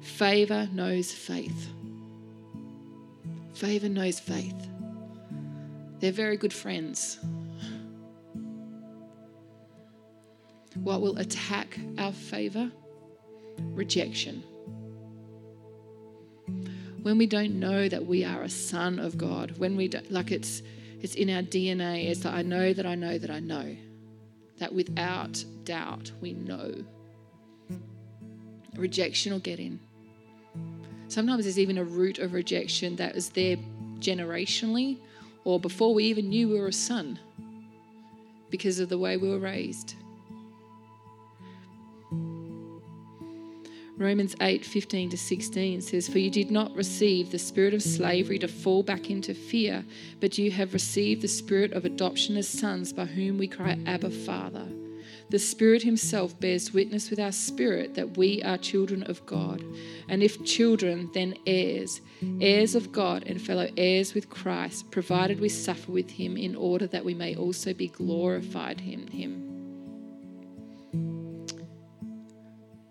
Favor 0.00 0.70
knows 0.72 1.12
faith. 1.12 1.68
Favor 3.52 3.90
knows 3.90 4.20
faith. 4.20 4.70
They're 6.00 6.12
very 6.12 6.36
good 6.36 6.52
friends. 6.52 7.18
What 10.74 11.00
will 11.00 11.18
attack 11.18 11.78
our 11.98 12.12
favor? 12.12 12.70
Rejection. 13.58 14.42
When 17.02 17.18
we 17.18 17.26
don't 17.26 17.58
know 17.58 17.88
that 17.88 18.04
we 18.04 18.24
are 18.24 18.42
a 18.42 18.48
son 18.48 18.98
of 18.98 19.16
God, 19.16 19.58
when 19.58 19.76
we 19.76 19.88
don't, 19.88 20.10
like 20.10 20.30
it's, 20.30 20.62
it's 21.00 21.14
in 21.14 21.30
our 21.30 21.42
DNA, 21.42 22.10
it's 22.10 22.24
like 22.24 22.34
I 22.34 22.42
know 22.42 22.72
that 22.72 22.84
I 22.84 22.94
know 22.94 23.16
that 23.16 23.30
I 23.30 23.40
know. 23.40 23.76
That 24.58 24.74
without 24.74 25.42
doubt 25.64 26.12
we 26.20 26.32
know. 26.34 26.84
Rejection 28.76 29.32
will 29.32 29.40
get 29.40 29.58
in. 29.58 29.80
Sometimes 31.08 31.44
there's 31.44 31.58
even 31.58 31.78
a 31.78 31.84
root 31.84 32.18
of 32.18 32.32
rejection 32.32 32.96
that 32.96 33.16
is 33.16 33.30
there 33.30 33.56
generationally 33.98 34.98
or 35.46 35.60
before 35.60 35.94
we 35.94 36.02
even 36.02 36.28
knew 36.28 36.48
we 36.48 36.58
were 36.58 36.66
a 36.66 36.72
son 36.72 37.20
because 38.50 38.80
of 38.80 38.88
the 38.88 38.98
way 38.98 39.16
we 39.16 39.28
were 39.30 39.38
raised. 39.38 39.94
Romans 43.96 44.34
8 44.40 44.66
15 44.66 45.10
to 45.10 45.16
16 45.16 45.80
says, 45.82 46.08
For 46.08 46.18
you 46.18 46.30
did 46.30 46.50
not 46.50 46.74
receive 46.74 47.30
the 47.30 47.38
spirit 47.38 47.74
of 47.74 47.82
slavery 47.82 48.40
to 48.40 48.48
fall 48.48 48.82
back 48.82 49.08
into 49.08 49.34
fear, 49.34 49.84
but 50.20 50.36
you 50.36 50.50
have 50.50 50.74
received 50.74 51.22
the 51.22 51.28
spirit 51.28 51.72
of 51.72 51.84
adoption 51.84 52.36
as 52.36 52.48
sons, 52.48 52.92
by 52.92 53.04
whom 53.04 53.38
we 53.38 53.46
cry, 53.46 53.78
Abba, 53.86 54.10
Father. 54.10 54.66
The 55.28 55.38
Spirit 55.40 55.82
Himself 55.82 56.38
bears 56.38 56.72
witness 56.72 57.10
with 57.10 57.18
our 57.18 57.32
spirit 57.32 57.94
that 57.94 58.16
we 58.16 58.42
are 58.44 58.56
children 58.56 59.02
of 59.02 59.26
God. 59.26 59.64
And 60.08 60.22
if 60.22 60.44
children, 60.44 61.10
then 61.14 61.34
heirs, 61.46 62.00
heirs 62.40 62.76
of 62.76 62.92
God 62.92 63.24
and 63.26 63.42
fellow 63.42 63.68
heirs 63.76 64.14
with 64.14 64.30
Christ, 64.30 64.90
provided 64.92 65.40
we 65.40 65.48
suffer 65.48 65.90
with 65.90 66.10
Him 66.10 66.36
in 66.36 66.54
order 66.54 66.86
that 66.86 67.04
we 67.04 67.12
may 67.12 67.34
also 67.34 67.74
be 67.74 67.88
glorified 67.88 68.80
in 68.80 69.08
Him. 69.08 69.42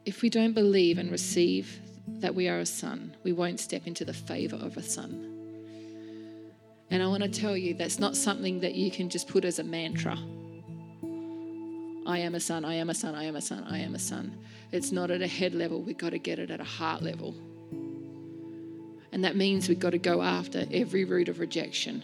If 0.03 0.21
we 0.21 0.29
don't 0.29 0.53
believe 0.53 0.97
and 0.97 1.11
receive 1.11 1.79
that 2.19 2.35
we 2.35 2.49
are 2.49 2.59
a 2.59 2.65
son, 2.65 3.15
we 3.23 3.31
won't 3.31 3.61
step 3.61 3.87
into 3.87 4.03
the 4.03 4.13
favor 4.13 4.57
of 4.57 4.75
a 4.75 4.83
son. 4.83 5.31
And 6.91 7.01
I 7.01 7.07
want 7.07 7.23
to 7.23 7.29
tell 7.29 7.55
you 7.55 7.73
that's 7.73 7.97
not 7.97 8.15
something 8.15 8.59
that 8.59 8.75
you 8.75 8.91
can 8.91 9.09
just 9.09 9.27
put 9.27 9.45
as 9.45 9.57
a 9.57 9.63
mantra. 9.63 10.17
I 12.05 12.19
am 12.19 12.35
a 12.35 12.39
son, 12.39 12.63
I 12.63 12.75
am 12.75 12.89
a 12.89 12.93
son, 12.93 13.15
I 13.15 13.23
am 13.23 13.35
a 13.35 13.41
son, 13.41 13.63
I 13.67 13.79
am 13.79 13.95
a 13.95 13.99
son. 13.99 14.37
It's 14.71 14.91
not 14.91 15.09
at 15.09 15.21
a 15.21 15.27
head 15.27 15.55
level, 15.55 15.81
we've 15.81 15.97
got 15.97 16.11
to 16.11 16.19
get 16.19 16.37
it 16.37 16.51
at 16.51 16.59
a 16.59 16.65
heart 16.65 17.01
level. 17.01 17.35
And 19.11 19.23
that 19.23 19.35
means 19.35 19.67
we've 19.67 19.79
got 19.79 19.91
to 19.91 19.97
go 19.97 20.21
after 20.21 20.65
every 20.71 21.05
root 21.05 21.29
of 21.29 21.39
rejection. 21.39 22.03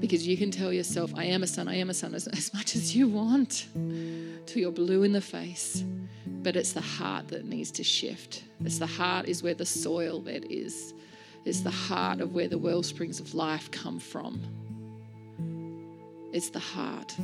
Because 0.00 0.26
you 0.26 0.36
can 0.36 0.50
tell 0.50 0.72
yourself, 0.72 1.12
I 1.14 1.24
am 1.24 1.42
a 1.42 1.46
son, 1.46 1.68
I 1.68 1.76
am 1.76 1.90
a 1.90 1.94
son, 1.94 2.14
as, 2.14 2.26
as 2.28 2.52
much 2.54 2.74
as 2.74 2.96
you 2.96 3.08
want, 3.08 3.66
till 4.46 4.62
you're 4.62 4.72
blue 4.72 5.02
in 5.02 5.12
the 5.12 5.20
face. 5.20 5.84
But 6.26 6.56
it's 6.56 6.72
the 6.72 6.80
heart 6.80 7.28
that 7.28 7.44
needs 7.44 7.70
to 7.72 7.84
shift. 7.84 8.44
It's 8.64 8.78
the 8.78 8.86
heart 8.86 9.28
is 9.28 9.42
where 9.42 9.54
the 9.54 9.66
soil 9.66 10.20
bed 10.20 10.46
is. 10.50 10.94
It's 11.44 11.60
the 11.60 11.70
heart 11.70 12.20
of 12.20 12.34
where 12.34 12.48
the 12.48 12.58
well 12.58 12.82
springs 12.82 13.20
of 13.20 13.34
life 13.34 13.70
come 13.70 13.98
from. 13.98 14.40
It's 16.38 16.50
the 16.50 16.60
heart. 16.60 17.16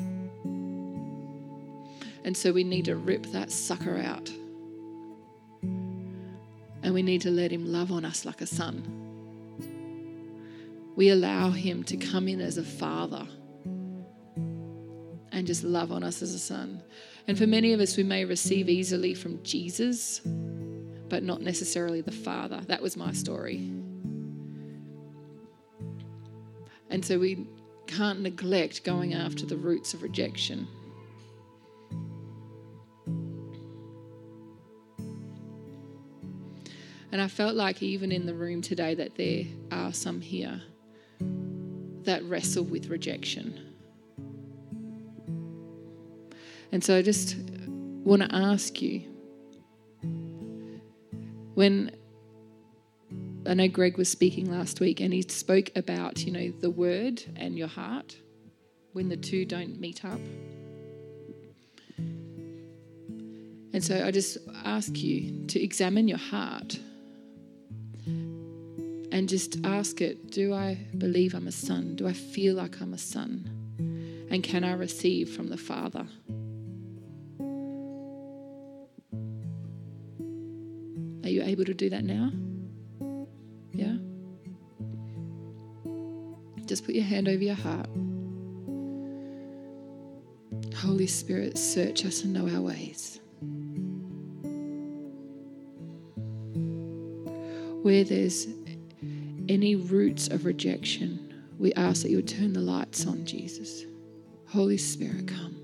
And 2.24 2.37
so 2.37 2.53
we 2.53 2.64
need 2.64 2.87
to 2.87 2.96
rip 2.96 3.27
that 3.27 3.53
sucker 3.53 3.96
out. 3.96 4.29
And 6.83 6.92
we 6.92 7.00
need 7.00 7.20
to 7.20 7.31
let 7.31 7.53
him 7.53 7.64
love 7.64 7.92
on 7.92 8.05
us 8.05 8.24
like 8.24 8.40
a 8.40 8.46
son. 8.46 8.83
We 10.96 11.11
allow 11.11 11.50
him 11.50 11.85
to 11.85 11.96
come 11.96 12.27
in 12.27 12.40
as 12.40 12.59
a 12.59 12.64
father 12.64 13.24
and 15.31 15.46
just 15.46 15.62
love 15.62 15.92
on 15.92 16.03
us 16.03 16.20
as 16.20 16.35
a 16.35 16.38
son. 16.40 16.83
And 17.29 17.38
for 17.38 17.46
many 17.46 17.72
of 17.72 17.79
us, 17.79 17.96
we 17.96 18.03
may 18.03 18.24
receive 18.24 18.68
easily 18.68 19.14
from 19.14 19.40
Jesus, 19.44 20.22
but 21.09 21.22
not 21.22 21.40
necessarily 21.40 22.00
the 22.00 22.11
Father. 22.11 22.62
That 22.66 22.83
was 22.83 22.96
my 22.96 23.12
story. 23.12 23.70
And 26.90 27.05
so 27.05 27.20
we 27.20 27.46
can't 27.87 28.20
neglect 28.20 28.85
going 28.85 29.14
after 29.14 29.47
the 29.47 29.57
roots 29.57 29.94
of 29.94 30.03
rejection. 30.03 30.66
And 37.12 37.23
I 37.23 37.29
felt 37.29 37.55
like 37.55 37.81
even 37.83 38.11
in 38.11 38.27
the 38.27 38.35
room 38.35 38.61
today 38.61 38.94
that 38.94 39.14
there 39.14 39.44
are 39.70 39.92
some 39.92 40.20
here 40.20 40.61
that 42.03 42.25
wrestle 42.25 42.64
with 42.64 42.88
rejection. 42.88 43.75
And 46.73 46.83
so 46.83 46.97
I 46.97 47.03
just 47.03 47.37
want 47.37 48.23
to 48.23 48.35
ask 48.35 48.83
you 48.83 49.03
when 51.55 51.92
I 53.46 53.52
know 53.52 53.68
Greg 53.68 53.98
was 53.98 54.09
speaking 54.09 54.50
last 54.50 54.80
week 54.80 55.00
and 55.00 55.12
he 55.12 55.20
spoke 55.22 55.70
about, 55.76 56.24
you 56.24 56.33
know, 56.33 56.50
the 56.61 56.70
word 56.70 57.22
and 57.37 57.59
your 57.59 57.68
heart 57.68 58.16
when 58.92 59.11
the 59.11 59.18
two 59.18 59.44
don't 59.44 59.78
meet 59.78 60.02
up. 60.04 60.20
And 63.74 63.85
so 63.85 64.02
I 64.07 64.11
just 64.12 64.38
ask 64.64 64.96
you 64.96 65.46
to 65.48 65.62
examine 65.62 66.09
your 66.09 66.18
heart 66.18 66.78
and 68.07 69.28
just 69.28 69.64
ask 69.64 70.00
it 70.00 70.30
Do 70.30 70.54
I 70.54 70.78
believe 70.96 71.35
I'm 71.35 71.48
a 71.48 71.52
son? 71.52 71.96
Do 71.96 72.09
I 72.09 72.14
feel 72.14 72.54
like 72.54 72.80
I'm 72.80 72.94
a 72.94 72.98
son? 72.98 73.50
And 74.30 74.42
can 74.42 74.64
I 74.64 74.72
receive 74.72 75.28
from 75.28 75.48
the 75.48 75.59
Father? 75.59 76.07
Are 81.24 81.30
you 81.30 81.42
able 81.42 81.64
to 81.64 81.74
do 81.74 81.90
that 81.90 82.04
now? 82.04 82.30
Just 86.74 86.87
put 86.87 86.96
your 86.96 87.04
hand 87.04 87.28
over 87.28 87.40
your 87.40 87.54
heart. 87.54 87.87
Holy 90.74 91.06
Spirit, 91.06 91.56
search 91.56 92.04
us 92.04 92.24
and 92.24 92.32
know 92.32 92.48
our 92.52 92.60
ways. 92.60 93.20
Where 97.84 98.02
there's 98.02 98.48
any 99.48 99.76
roots 99.76 100.26
of 100.26 100.44
rejection, 100.44 101.44
we 101.60 101.72
ask 101.74 102.02
that 102.02 102.10
you 102.10 102.16
would 102.16 102.26
turn 102.26 102.54
the 102.54 102.60
lights 102.60 103.06
on, 103.06 103.24
Jesus. 103.24 103.84
Holy 104.48 104.76
Spirit, 104.76 105.28
come. 105.28 105.54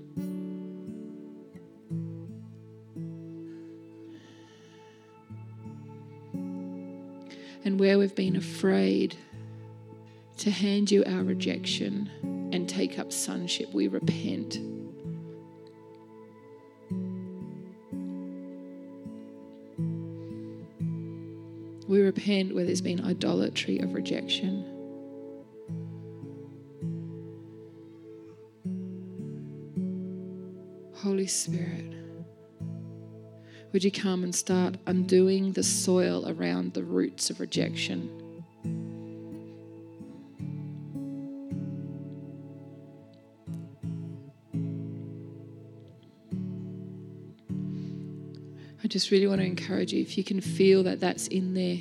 and 7.65 7.79
where 7.79 7.99
we've 7.99 8.15
been 8.15 8.37
afraid 8.37 9.17
to 10.41 10.49
hand 10.49 10.89
you 10.89 11.03
our 11.05 11.21
rejection 11.21 12.09
and 12.51 12.67
take 12.67 12.97
up 12.97 13.11
sonship, 13.11 13.71
we 13.73 13.87
repent. 13.87 14.57
We 21.87 22.01
repent 22.01 22.55
where 22.55 22.65
there's 22.65 22.81
been 22.81 23.05
idolatry 23.05 23.77
of 23.77 23.93
rejection. 23.93 24.65
Holy 30.95 31.27
Spirit. 31.27 31.93
Would 33.73 33.83
you 33.83 33.91
come 33.91 34.23
and 34.23 34.33
start 34.33 34.77
undoing 34.87 35.51
the 35.51 35.63
soil 35.63 36.27
around 36.27 36.73
the 36.73 36.83
roots 36.83 37.29
of 37.29 37.39
rejection? 37.39 38.20
Just 48.91 49.11
really 49.11 49.27
want 49.27 49.41
to 49.41 49.45
encourage 49.45 49.93
you 49.93 50.01
if 50.01 50.17
you 50.17 50.23
can 50.23 50.41
feel 50.41 50.83
that 50.83 50.99
that's 50.99 51.27
in 51.27 51.53
there. 51.53 51.77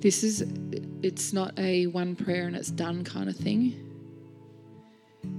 This 0.00 0.22
is, 0.22 0.44
it's 1.02 1.32
not 1.32 1.58
a 1.58 1.86
one 1.86 2.14
prayer 2.14 2.46
and 2.46 2.54
it's 2.54 2.70
done 2.70 3.04
kind 3.04 3.28
of 3.28 3.36
thing. 3.36 3.84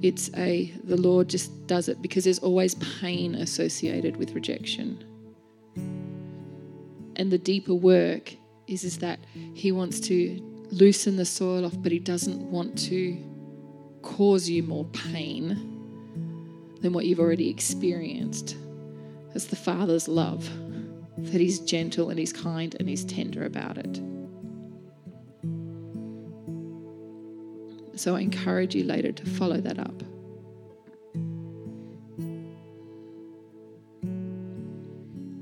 It's 0.02 0.30
a, 0.36 0.74
the 0.84 0.98
Lord 0.98 1.30
just 1.30 1.68
does 1.68 1.90
it 1.90 2.02
because 2.02 2.24
there's 2.24 2.40
always 2.40 2.76
pain 2.76 3.36
associated 3.36 4.18
with 4.18 4.32
rejection 4.32 5.06
and 7.20 7.30
the 7.30 7.38
deeper 7.38 7.74
work 7.74 8.34
is, 8.68 8.86
is 8.86 9.00
that 9.00 9.20
He 9.54 9.74
wants 9.74 10.00
to 10.02 10.40
loosen 10.72 11.18
the 11.18 11.26
soil 11.26 11.66
off, 11.66 11.76
but 11.78 11.92
He 11.92 12.00
doesn't 12.00 12.40
want 12.50 12.80
to 12.88 13.18
cause 14.02 14.50
you 14.50 14.64
more 14.64 14.86
pain 14.86 15.50
than 16.82 16.94
what 16.94 17.06
you've 17.06 17.20
already 17.20 17.50
experienced. 17.50 18.56
It's 19.36 19.46
the 19.46 19.56
Father's 19.56 20.08
love 20.08 20.50
that 21.18 21.40
He's 21.40 21.60
gentle 21.60 22.10
and 22.10 22.20
He's 22.20 22.34
kind 22.34 22.76
and 22.80 22.90
He's 22.90 23.06
tender 23.06 23.46
about 23.46 23.78
it. 23.78 24.02
So 28.00 28.16
I 28.16 28.22
encourage 28.22 28.76
you 28.76 28.86
later 28.86 29.12
to 29.12 29.26
follow 29.26 29.58
that 29.58 29.78
up. 29.78 30.02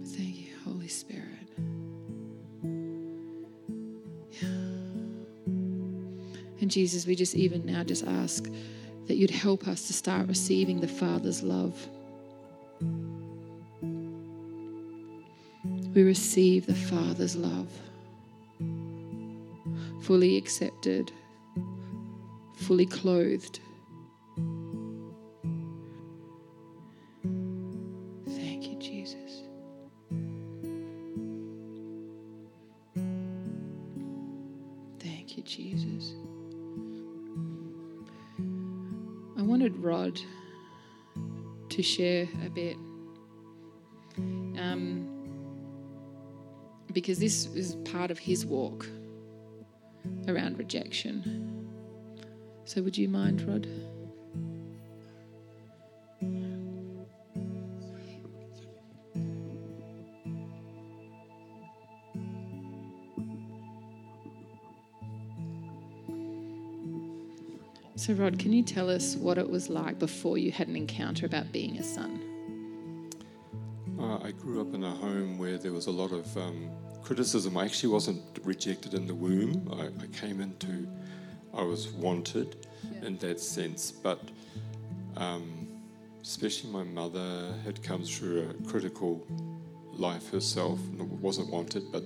Thank 0.04 0.38
you, 0.38 0.54
Holy 0.66 0.88
Spirit. 0.88 1.50
And 6.60 6.72
Jesus, 6.72 7.06
we 7.06 7.16
just 7.16 7.36
even 7.36 7.64
now 7.66 7.84
just 7.84 8.06
ask 8.08 8.50
that 9.06 9.18
you'd 9.18 9.30
help 9.30 9.68
us 9.68 9.86
to 9.88 9.94
start 9.94 10.28
receiving 10.28 10.82
the 10.82 10.88
Father's 10.88 11.44
love. 11.44 11.88
We 15.98 16.04
receive 16.04 16.68
the 16.68 16.76
Father's 16.76 17.36
love, 17.36 17.72
fully 20.04 20.38
accepted, 20.38 21.12
fully 22.56 22.86
clothed. 22.86 23.60
Thank 28.28 28.68
you, 28.68 28.78
Jesus. 28.80 29.42
Thank 35.00 35.36
you, 35.36 35.42
Jesus. 35.42 36.14
I 39.36 39.42
wanted 39.42 39.76
Rod 39.80 40.22
to 41.70 41.82
share 41.82 42.28
a 42.46 42.50
bit. 42.52 42.78
Because 46.98 47.20
this 47.20 47.46
is 47.54 47.76
part 47.86 48.10
of 48.10 48.18
his 48.18 48.44
walk 48.44 48.88
around 50.28 50.58
rejection. 50.58 51.70
So, 52.66 52.82
would 52.82 52.98
you 52.98 53.08
mind, 53.08 53.44
Rod? 53.44 53.68
So, 67.96 68.14
Rod, 68.14 68.40
can 68.40 68.54
you 68.54 68.64
tell 68.64 68.90
us 68.90 69.16
what 69.16 69.38
it 69.38 69.48
was 69.48 69.70
like 69.70 70.00
before 70.00 70.40
you 70.40 70.52
had 70.52 70.68
an 70.68 70.76
encounter 70.76 71.28
about 71.28 71.52
being 71.52 71.78
a 71.78 71.84
son? 71.84 72.27
Home 74.98 75.38
where 75.38 75.58
there 75.58 75.72
was 75.74 75.88
a 75.88 75.92
lot 75.92 76.12
of 76.12 76.36
um, 76.38 76.70
criticism. 77.04 77.58
I 77.58 77.66
actually 77.66 77.90
wasn't 77.90 78.22
rejected 78.44 78.94
in 78.94 79.08
the 79.08 79.16
womb. 79.16 79.68
I, 79.72 79.86
I 80.04 80.08
came 80.22 80.42
into, 80.42 80.88
I 81.54 81.64
was 81.64 81.88
wanted 81.90 82.56
Yeah. 82.92 83.08
in 83.08 83.18
that 83.20 83.40
sense. 83.40 83.92
But 83.92 84.20
um, 85.16 85.68
especially 86.22 86.70
my 86.72 86.84
mother 86.84 87.54
had 87.64 87.82
come 87.84 88.04
through 88.04 88.50
a 88.50 88.70
critical 88.70 89.26
life 89.94 90.30
herself 90.32 90.80
and 91.00 91.22
wasn't 91.22 91.50
wanted. 91.50 91.92
But 91.92 92.04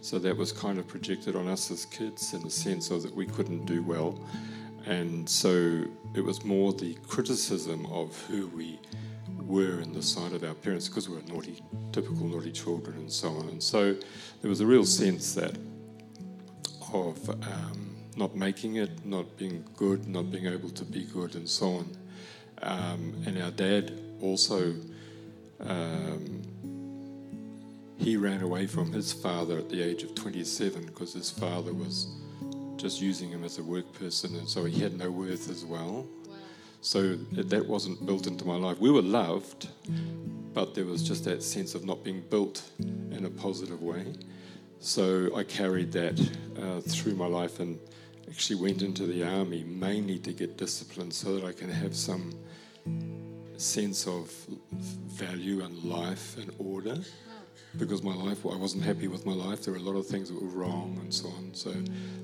so 0.00 0.18
that 0.18 0.36
was 0.36 0.52
kind 0.52 0.78
of 0.78 0.86
projected 0.86 1.36
on 1.36 1.48
us 1.48 1.70
as 1.70 1.86
kids 1.86 2.34
in 2.34 2.42
the 2.42 2.50
sense 2.50 2.90
of 2.90 3.02
that 3.02 3.14
we 3.14 3.26
couldn't 3.26 3.64
do 3.66 3.82
well. 3.82 4.18
And 4.86 5.26
so 5.26 5.84
it 6.14 6.20
was 6.20 6.44
more 6.44 6.72
the 6.74 6.94
criticism 7.08 7.86
of 7.86 8.20
who 8.28 8.48
we 8.48 8.78
were 9.46 9.80
in 9.80 9.92
the 9.92 10.02
sight 10.02 10.32
of 10.32 10.42
our 10.44 10.54
parents 10.54 10.88
because 10.88 11.08
we 11.08 11.16
were 11.16 11.22
naughty, 11.22 11.62
typical 11.92 12.26
naughty 12.26 12.52
children 12.52 12.96
and 12.96 13.12
so 13.12 13.28
on. 13.28 13.48
And 13.48 13.62
so 13.62 13.94
there 14.40 14.48
was 14.48 14.60
a 14.60 14.66
real 14.66 14.84
sense 14.84 15.34
that 15.34 15.56
of 16.92 17.28
um, 17.28 17.96
not 18.16 18.36
making 18.36 18.76
it, 18.76 19.04
not 19.04 19.36
being 19.36 19.64
good, 19.76 20.06
not 20.06 20.30
being 20.30 20.46
able 20.46 20.70
to 20.70 20.84
be 20.84 21.04
good, 21.04 21.34
and 21.34 21.48
so 21.48 21.66
on. 21.66 21.96
Um, 22.62 23.22
and 23.26 23.42
our 23.42 23.50
dad 23.50 24.00
also, 24.20 24.74
um, 25.60 26.42
he 27.98 28.16
ran 28.16 28.42
away 28.42 28.66
from 28.66 28.92
his 28.92 29.12
father 29.12 29.58
at 29.58 29.68
the 29.68 29.82
age 29.82 30.02
of 30.02 30.14
27 30.14 30.86
because 30.86 31.12
his 31.12 31.30
father 31.30 31.72
was 31.72 32.08
just 32.76 33.00
using 33.00 33.30
him 33.30 33.44
as 33.44 33.58
a 33.58 33.62
work 33.62 33.92
person, 33.92 34.36
and 34.36 34.48
so 34.48 34.64
he 34.64 34.80
had 34.80 34.96
no 34.96 35.10
worth 35.10 35.50
as 35.50 35.64
well. 35.64 36.06
So 36.84 37.14
that 37.32 37.66
wasn't 37.66 38.04
built 38.04 38.26
into 38.26 38.44
my 38.44 38.56
life. 38.56 38.78
We 38.78 38.90
were 38.90 39.00
loved, 39.00 39.68
but 40.52 40.74
there 40.74 40.84
was 40.84 41.02
just 41.02 41.24
that 41.24 41.42
sense 41.42 41.74
of 41.74 41.86
not 41.86 42.04
being 42.04 42.20
built 42.28 42.62
in 43.10 43.24
a 43.24 43.30
positive 43.30 43.80
way. 43.80 44.12
So 44.80 45.34
I 45.34 45.44
carried 45.44 45.92
that 45.92 46.20
uh, 46.60 46.80
through 46.82 47.14
my 47.14 47.26
life 47.26 47.58
and 47.58 47.78
actually 48.28 48.60
went 48.60 48.82
into 48.82 49.06
the 49.06 49.24
army 49.24 49.64
mainly 49.64 50.18
to 50.18 50.32
get 50.34 50.58
discipline 50.58 51.10
so 51.10 51.34
that 51.36 51.46
I 51.46 51.52
can 51.52 51.70
have 51.70 51.96
some 51.96 52.34
sense 53.56 54.06
of 54.06 54.30
value 55.06 55.64
and 55.64 55.82
life 55.84 56.36
and 56.36 56.52
order. 56.58 56.98
Because 57.78 58.02
my 58.02 58.14
life, 58.14 58.44
I 58.44 58.56
wasn't 58.56 58.84
happy 58.84 59.08
with 59.08 59.24
my 59.24 59.32
life. 59.32 59.64
There 59.64 59.72
were 59.72 59.80
a 59.80 59.82
lot 59.82 59.96
of 59.96 60.06
things 60.06 60.28
that 60.28 60.38
were 60.38 60.48
wrong 60.48 60.98
and 61.00 61.12
so 61.12 61.28
on. 61.28 61.54
So 61.54 61.72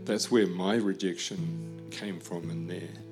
that's 0.04 0.30
where 0.30 0.46
my 0.46 0.74
rejection 0.74 1.80
came 1.90 2.20
from 2.20 2.50
in 2.50 2.66
there. 2.66 3.09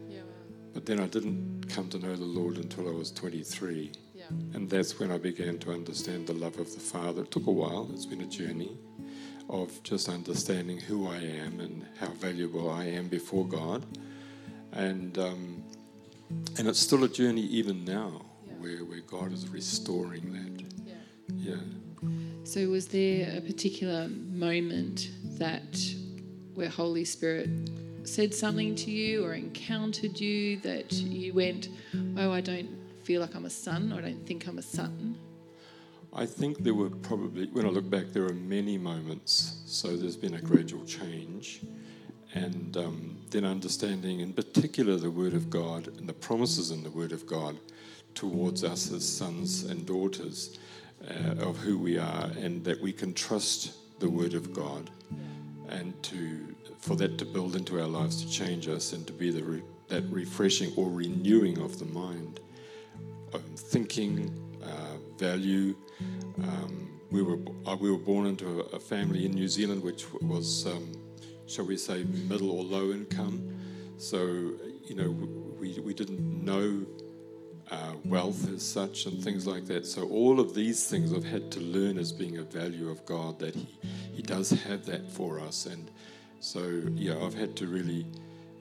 Yeah, 0.68 0.74
But 0.74 0.86
then 0.86 1.00
I 1.00 1.06
didn't 1.06 1.66
come 1.68 1.88
to 1.90 1.98
know 1.98 2.14
the 2.16 2.24
Lord 2.24 2.56
until 2.56 2.88
I 2.88 2.92
was 2.92 3.10
23. 3.10 3.92
yeah. 4.14 4.24
And 4.54 4.68
that's 4.68 4.98
when 4.98 5.10
I 5.10 5.18
began 5.18 5.58
to 5.60 5.72
understand 5.72 6.26
the 6.26 6.34
love 6.34 6.58
of 6.58 6.72
the 6.74 6.80
Father. 6.80 7.22
It 7.22 7.30
took 7.30 7.46
a 7.46 7.50
while, 7.52 7.88
it's 7.92 8.06
been 8.06 8.20
a 8.20 8.26
journey 8.26 8.76
of 9.48 9.82
just 9.82 10.08
understanding 10.08 10.78
who 10.78 11.08
I 11.08 11.16
am 11.16 11.60
and 11.60 11.86
how 11.98 12.08
valuable 12.08 12.70
I 12.70 12.84
am 12.84 13.08
before 13.08 13.46
God. 13.46 13.84
And, 14.72 15.16
um, 15.18 15.62
and 16.58 16.68
it's 16.68 16.78
still 16.78 17.04
a 17.04 17.08
journey 17.08 17.42
even 17.42 17.84
now 17.84 18.22
Yeah. 18.46 18.52
where, 18.60 18.84
where 18.84 19.00
God 19.00 19.32
is 19.32 19.48
restoring 19.48 20.32
that. 20.32 20.64
yeah. 20.86 20.94
Yeah. 21.52 21.62
So, 22.44 22.68
was 22.68 22.88
there 22.88 23.36
a 23.36 23.40
particular 23.40 24.08
moment 24.08 25.10
that 25.38 25.78
where 26.54 26.68
Holy 26.68 27.04
Spirit 27.04 27.48
said 28.08 28.34
something 28.34 28.74
to 28.74 28.90
you 28.90 29.24
or 29.24 29.34
encountered 29.34 30.18
you 30.18 30.56
that 30.58 30.92
you 30.92 31.34
went, 31.34 31.68
Oh, 32.16 32.32
I 32.32 32.40
don't 32.40 32.68
feel 33.02 33.20
like 33.20 33.34
I'm 33.34 33.44
a 33.44 33.50
son, 33.50 33.92
or 33.92 33.98
I 33.98 34.00
don't 34.02 34.26
think 34.26 34.46
I'm 34.46 34.58
a 34.58 34.62
son? 34.62 35.16
I 36.12 36.26
think 36.26 36.58
there 36.58 36.74
were 36.74 36.90
probably, 36.90 37.46
when 37.46 37.66
I 37.66 37.68
look 37.68 37.88
back, 37.88 38.06
there 38.08 38.24
are 38.24 38.34
many 38.34 38.78
moments. 38.78 39.62
So 39.66 39.96
there's 39.96 40.16
been 40.16 40.34
a 40.34 40.40
gradual 40.40 40.84
change. 40.84 41.60
And 42.34 42.76
um, 42.76 43.16
then 43.30 43.44
understanding, 43.44 44.20
in 44.20 44.32
particular, 44.32 44.96
the 44.96 45.10
Word 45.10 45.34
of 45.34 45.48
God 45.48 45.88
and 45.98 46.08
the 46.08 46.12
promises 46.12 46.70
in 46.70 46.82
the 46.82 46.90
Word 46.90 47.12
of 47.12 47.26
God 47.26 47.56
towards 48.14 48.64
us 48.64 48.92
as 48.92 49.08
sons 49.08 49.64
and 49.64 49.86
daughters 49.86 50.58
uh, 51.08 51.46
of 51.46 51.56
who 51.58 51.78
we 51.78 51.98
are, 51.98 52.30
and 52.40 52.64
that 52.64 52.80
we 52.80 52.92
can 52.92 53.14
trust 53.14 53.74
the 54.00 54.10
Word 54.10 54.34
of 54.34 54.52
God, 54.52 54.90
and 55.68 56.00
to 56.04 56.54
for 56.78 56.96
that 56.96 57.18
to 57.18 57.24
build 57.24 57.56
into 57.56 57.80
our 57.80 57.86
lives, 57.86 58.22
to 58.24 58.30
change 58.30 58.68
us, 58.68 58.92
and 58.92 59.06
to 59.06 59.12
be 59.12 59.30
the 59.30 59.42
re- 59.42 59.62
that 59.88 60.04
refreshing 60.10 60.72
or 60.76 60.90
renewing 60.90 61.58
of 61.58 61.78
the 61.78 61.84
mind 61.86 62.40
um, 63.34 63.42
thinking, 63.56 64.32
uh, 64.62 64.96
value. 65.18 65.74
Um, 66.42 67.00
we 67.10 67.22
were 67.22 67.38
uh, 67.66 67.76
we 67.76 67.90
were 67.90 67.98
born 67.98 68.26
into 68.26 68.60
a, 68.60 68.78
family 68.78 69.24
in 69.24 69.32
New 69.32 69.48
Zealand 69.48 69.82
which 69.82 70.10
was, 70.22 70.66
um, 70.66 70.92
shall 71.46 71.64
we 71.64 71.76
say, 71.76 72.04
middle 72.04 72.50
or 72.50 72.62
low 72.64 72.92
income. 72.92 73.56
So 73.96 74.18
you 74.84 74.94
know 74.94 75.10
we 75.58 75.78
we 75.80 75.94
didn't 75.94 76.44
know 76.44 76.86
uh, 77.70 77.92
wealth 78.04 78.48
as 78.52 78.62
such 78.62 79.06
and 79.06 79.22
things 79.22 79.46
like 79.46 79.66
that. 79.66 79.86
So 79.86 80.08
all 80.08 80.40
of 80.40 80.54
these 80.54 80.86
things 80.88 81.12
I've 81.12 81.24
had 81.24 81.50
to 81.52 81.60
learn 81.60 81.98
as 81.98 82.12
being 82.12 82.38
a 82.38 82.42
value 82.42 82.88
of 82.88 83.04
God 83.04 83.38
that 83.40 83.54
He 83.54 83.68
He 84.18 84.22
does 84.22 84.50
have 84.50 84.84
that 84.86 85.08
for 85.08 85.38
us. 85.38 85.66
And 85.66 85.88
so 86.40 86.82
yeah, 86.96 87.24
I've 87.24 87.34
had 87.34 87.54
to 87.58 87.68
really, 87.68 88.04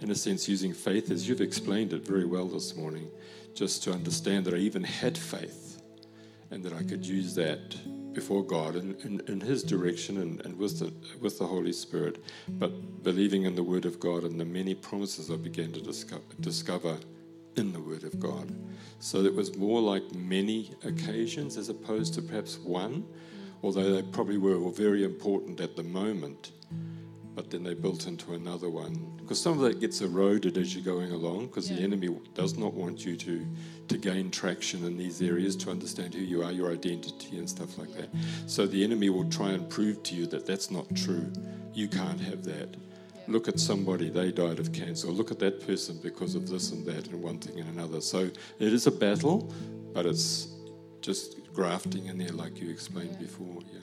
in 0.02 0.12
a 0.12 0.16
sense, 0.16 0.48
using 0.48 0.72
faith 0.72 1.10
as 1.10 1.28
you've 1.28 1.42
explained 1.42 1.94
it 1.94 2.06
very 2.06 2.26
well 2.26 2.46
this 2.46 2.76
morning, 2.76 3.10
just 3.56 3.82
to 3.86 3.92
understand 3.92 4.46
that 4.46 4.54
I 4.54 4.58
even 4.58 4.84
had 4.84 5.18
faith 5.18 5.82
and 6.52 6.64
that 6.64 6.74
I 6.74 6.84
could 6.84 7.04
use 7.04 7.34
that 7.34 7.76
before 8.14 8.44
God 8.44 8.76
in, 8.76 8.98
in, 9.04 9.20
in 9.28 9.42
His 9.42 9.64
direction 9.64 10.20
and, 10.20 10.46
and 10.46 10.60
with, 10.60 10.78
the, 10.78 10.94
with 11.22 11.40
the 11.40 11.48
Holy 11.48 11.74
Spirit, 11.74 12.24
but 12.48 13.02
believing 13.02 13.46
in 13.46 13.56
the 13.56 13.64
Word 13.64 13.86
of 13.86 14.00
God 14.00 14.26
and 14.26 14.40
the 14.40 14.46
many 14.46 14.76
promises 14.76 15.32
I 15.32 15.38
began 15.38 15.72
to 15.72 15.82
discover, 15.82 16.22
discover 16.40 16.98
in 17.56 17.74
the 17.74 17.82
Word 17.82 18.04
of 18.04 18.20
God. 18.20 18.56
So 19.00 19.24
it 19.24 19.34
was 19.34 19.58
more 19.58 19.82
like 19.82 20.04
many 20.14 20.76
occasions 20.86 21.58
as 21.58 21.70
opposed 21.70 22.14
to 22.14 22.22
perhaps 22.22 22.60
one, 22.60 23.06
although 23.64 23.94
they 23.94 24.04
probably 24.04 24.38
were 24.38 24.58
all 24.58 24.72
very 24.72 25.04
important 25.04 25.60
at 25.60 25.76
the 25.76 25.84
moment. 25.84 26.52
but 27.38 27.52
then 27.52 27.64
they 27.64 27.76
built 27.76 28.08
into 28.08 28.34
another 28.34 28.68
one. 28.68 29.12
Because 29.18 29.40
some 29.40 29.54
of 29.54 29.60
that 29.60 29.80
gets 29.80 30.02
eroded 30.02 30.58
as 30.58 30.74
you're 30.74 30.84
going 30.84 31.12
along, 31.12 31.46
because 31.46 31.70
the 31.70 31.76
enemy 31.76 32.10
does 32.34 32.58
not 32.58 32.74
want 32.74 33.06
you 33.06 33.16
to, 33.16 33.46
to 33.90 33.98
gain 34.00 34.32
traction 34.32 34.84
in 34.84 34.98
these 34.98 35.22
areas, 35.22 35.56
to 35.58 35.70
understand 35.70 36.16
who 36.16 36.22
you 36.22 36.42
are, 36.42 36.52
your 36.52 36.72
identity, 36.72 37.38
and 37.38 37.48
stuff 37.48 37.78
like 37.78 37.94
that. 37.94 38.10
So 38.48 38.66
the 38.66 38.84
enemy 38.84 39.12
will 39.12 39.30
try 39.30 39.52
and 39.52 39.70
prove 39.70 40.02
to 40.02 40.16
you 40.16 40.26
that 40.28 40.48
that's 40.48 40.72
not 40.72 40.88
true. 40.96 41.32
You 41.76 41.88
can't 41.88 42.20
have 42.22 42.44
that. 42.46 42.76
Look 43.28 43.48
at 43.48 43.60
somebody, 43.60 44.10
they 44.10 44.32
died 44.32 44.58
of 44.58 44.74
cancer. 44.74 45.06
Look 45.10 45.30
at 45.30 45.38
that 45.38 45.68
person 45.68 46.00
because 46.02 46.34
of 46.34 46.50
this 46.50 46.72
and 46.72 46.84
that, 46.88 47.06
and 47.10 47.22
one 47.22 47.38
thing 47.38 47.60
and 47.60 47.70
another. 47.70 48.02
So 48.02 48.32
it 48.58 48.74
is 48.74 48.88
a 48.88 48.92
battle, 48.92 49.54
but 49.94 50.08
it's 50.08 50.48
just 51.08 51.54
grafting 51.54 52.08
in 52.08 52.18
there, 52.18 52.34
like 52.34 52.60
you 52.62 52.70
explained 52.70 53.18
before. 53.18 53.62
Yeah. 53.72 53.80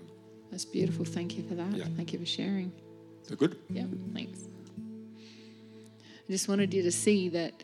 That's 0.50 0.66
beautiful. 0.66 1.06
Thank 1.06 1.38
you 1.38 1.42
for 1.48 1.54
that. 1.54 1.72
Yeah. 1.72 1.86
Thank 1.96 2.12
you 2.12 2.18
for 2.18 2.26
sharing. 2.26 2.70
So 3.22 3.34
good? 3.34 3.56
Yeah, 3.70 3.86
thanks. 4.12 4.40
I 6.28 6.30
just 6.30 6.48
wanted 6.48 6.74
you 6.74 6.82
to 6.82 6.92
see 6.92 7.30
that 7.30 7.54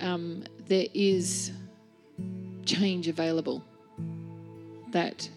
um, 0.00 0.42
there 0.66 0.88
is 0.94 1.52
change 2.66 3.06
available. 3.06 3.64
That 4.90 5.28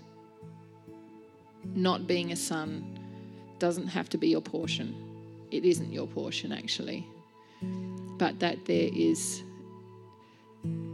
not 1.76 2.08
being 2.08 2.32
a 2.32 2.36
son 2.36 2.98
doesn't 3.60 3.90
have 3.90 4.10
to 4.10 4.18
be 4.18 4.30
your 4.30 4.42
portion. 4.42 4.96
It 5.52 5.66
isn't 5.66 5.94
your 5.94 6.08
portion, 6.08 6.52
actually. 6.52 7.06
But 7.62 8.40
that 8.40 8.66
there 8.66 8.90
is 8.92 9.44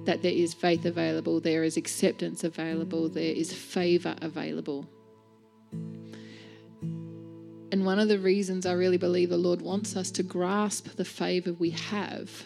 that 0.06 0.22
there 0.22 0.32
is 0.32 0.54
faith 0.54 0.86
available, 0.86 1.40
there 1.40 1.64
is 1.64 1.78
acceptance 1.78 2.44
available, 2.44 3.08
there 3.08 3.34
is 3.34 3.54
favor 3.54 4.16
available. 4.22 4.88
And 7.72 7.86
one 7.86 8.00
of 8.00 8.10
the 8.10 8.20
reasons 8.20 8.66
I 8.66 8.74
really 8.74 8.98
believe 8.98 9.30
the 9.30 9.38
Lord 9.38 9.62
wants 9.62 9.96
us 9.96 10.12
to 10.12 10.24
grasp 10.24 10.96
the 10.98 11.06
favor 11.06 11.54
we 11.54 11.70
have 11.70 12.46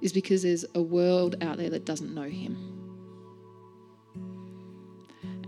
is 0.00 0.12
because 0.12 0.42
there's 0.42 0.64
a 0.74 0.82
world 0.82 1.34
out 1.40 1.56
there 1.56 1.70
that 1.70 1.84
doesn't 1.84 2.14
know 2.14 2.28
Him. 2.28 2.70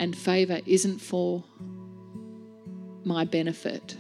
And 0.01 0.17
favor 0.17 0.61
isn't 0.67 0.99
for 0.99 1.45
my 3.05 3.25
benefit, 3.25 3.97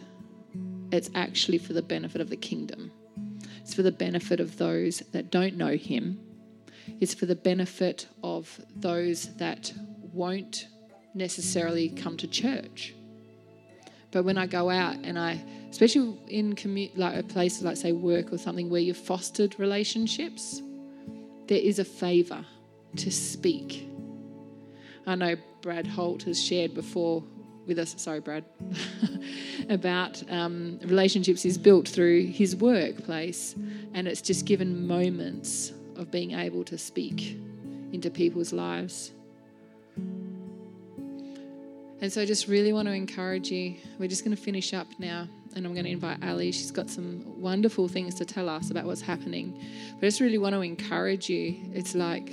it's 0.90 1.10
actually 1.14 1.58
for 1.58 1.74
the 1.74 1.82
benefit 1.82 2.20
of 2.20 2.30
the 2.30 2.36
kingdom. 2.36 2.90
It's 3.60 3.74
for 3.74 3.82
the 3.82 3.92
benefit 3.92 4.40
of 4.40 4.56
those 4.56 4.98
that 5.12 5.30
don't 5.30 5.56
know 5.56 5.76
Him. 5.76 6.25
It's 7.00 7.14
for 7.14 7.26
the 7.26 7.34
benefit 7.34 8.06
of 8.22 8.60
those 8.74 9.34
that 9.36 9.72
won't 10.12 10.68
necessarily 11.14 11.88
come 11.88 12.16
to 12.18 12.26
church. 12.26 12.94
But 14.10 14.24
when 14.24 14.38
I 14.38 14.46
go 14.46 14.70
out 14.70 14.96
and 15.02 15.18
I, 15.18 15.42
especially 15.70 16.18
in 16.28 16.54
commu- 16.54 16.96
like 16.96 17.16
a 17.16 17.22
place 17.22 17.60
like 17.62 17.76
say 17.76 17.92
work 17.92 18.32
or 18.32 18.38
something 18.38 18.70
where 18.70 18.80
you've 18.80 18.96
fostered 18.96 19.58
relationships, 19.58 20.62
there 21.48 21.58
is 21.58 21.78
a 21.78 21.84
favour 21.84 22.44
to 22.96 23.10
speak. 23.10 23.88
I 25.06 25.14
know 25.14 25.36
Brad 25.60 25.86
Holt 25.86 26.22
has 26.24 26.42
shared 26.42 26.74
before 26.74 27.22
with 27.66 27.78
us. 27.78 27.94
Sorry, 27.98 28.20
Brad, 28.20 28.44
about 29.68 30.22
um, 30.30 30.78
relationships 30.84 31.42
he's 31.42 31.58
built 31.58 31.88
through 31.88 32.26
his 32.26 32.56
workplace, 32.56 33.54
and 33.94 34.08
it's 34.08 34.20
just 34.20 34.46
given 34.46 34.86
moments 34.86 35.72
of 35.98 36.10
being 36.10 36.32
able 36.32 36.64
to 36.64 36.78
speak 36.78 37.36
into 37.92 38.10
people's 38.10 38.52
lives. 38.52 39.12
And 42.00 42.12
so 42.12 42.20
I 42.20 42.26
just 42.26 42.46
really 42.46 42.72
want 42.72 42.88
to 42.88 42.92
encourage 42.92 43.50
you. 43.50 43.76
We're 43.98 44.08
just 44.08 44.22
going 44.24 44.36
to 44.36 44.42
finish 44.42 44.74
up 44.74 44.86
now, 44.98 45.28
and 45.54 45.66
I'm 45.66 45.72
going 45.72 45.86
to 45.86 45.90
invite 45.90 46.22
Ali. 46.22 46.52
She's 46.52 46.70
got 46.70 46.90
some 46.90 47.40
wonderful 47.40 47.88
things 47.88 48.14
to 48.16 48.26
tell 48.26 48.50
us 48.50 48.70
about 48.70 48.84
what's 48.84 49.00
happening. 49.00 49.58
But 49.94 50.06
I 50.06 50.08
just 50.08 50.20
really 50.20 50.36
want 50.38 50.54
to 50.54 50.60
encourage 50.60 51.30
you. 51.30 51.56
It's 51.72 51.94
like 51.94 52.32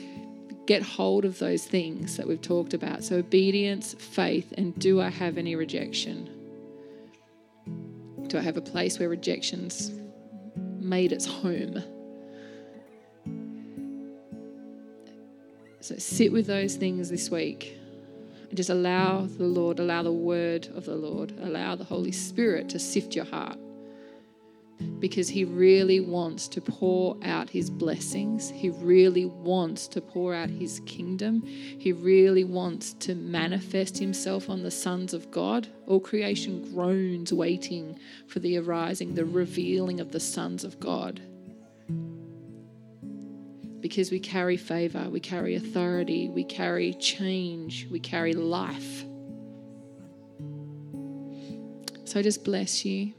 get 0.65 0.81
hold 0.81 1.23
of 1.23 1.39
those 1.39 1.65
things 1.65 2.17
that 2.17 2.27
we've 2.27 2.41
talked 2.41 2.73
about. 2.73 3.03
So 3.03 3.17
obedience, 3.17 3.93
faith, 3.93 4.53
and 4.57 4.77
do 4.79 5.01
I 5.01 5.09
have 5.09 5.37
any 5.37 5.55
rejection? 5.55 6.29
Do 8.27 8.37
I 8.37 8.41
have 8.41 8.57
a 8.57 8.61
place 8.61 8.99
where 8.99 9.09
rejection's 9.09 9.91
made 10.79 11.11
its 11.13 11.25
home? 11.25 11.81
So 15.83 15.97
sit 15.97 16.31
with 16.31 16.47
those 16.47 16.77
things 16.77 17.09
this 17.09 17.29
week. 17.29 17.77
And 18.47 18.55
just 18.55 18.69
allow 18.69 19.25
the 19.25 19.43
Lord, 19.43 19.79
allow 19.79 20.01
the 20.01 20.13
word 20.13 20.69
of 20.73 20.85
the 20.85 20.95
Lord, 20.95 21.33
allow 21.41 21.75
the 21.75 21.83
Holy 21.83 22.13
Spirit 22.13 22.69
to 22.69 22.79
sift 22.79 23.13
your 23.13 23.25
heart. 23.25 23.57
Because 24.99 25.27
He 25.27 25.43
really 25.43 25.99
wants 25.99 26.47
to 26.47 26.61
pour 26.61 27.17
out 27.25 27.49
His 27.49 27.69
blessings. 27.69 28.49
He 28.49 28.69
really 28.69 29.25
wants 29.25 29.89
to 29.89 29.99
pour 29.99 30.33
out 30.33 30.49
His 30.49 30.79
kingdom. 30.85 31.43
He 31.43 31.91
really 31.91 32.45
wants 32.45 32.93
to 33.01 33.13
manifest 33.13 33.97
Himself 33.97 34.49
on 34.49 34.63
the 34.63 34.71
sons 34.71 35.13
of 35.13 35.31
God. 35.31 35.67
All 35.85 35.99
creation 35.99 36.73
groans, 36.73 37.33
waiting 37.33 37.99
for 38.27 38.39
the 38.39 38.57
arising, 38.57 39.15
the 39.15 39.25
revealing 39.25 39.99
of 39.99 40.13
the 40.13 40.21
sons 40.21 40.63
of 40.63 40.79
God 40.79 41.19
because 43.83 44.11
we 44.11 44.19
carry 44.19 44.55
favor, 44.55 45.09
we 45.09 45.19
carry 45.19 45.55
authority, 45.55 46.29
we 46.29 46.45
carry 46.45 46.93
change, 46.93 47.85
we 47.91 47.99
carry 47.99 48.31
life. 48.31 49.03
So 52.05 52.17
I 52.17 52.21
just 52.21 52.45
bless 52.45 52.85
you. 52.85 53.11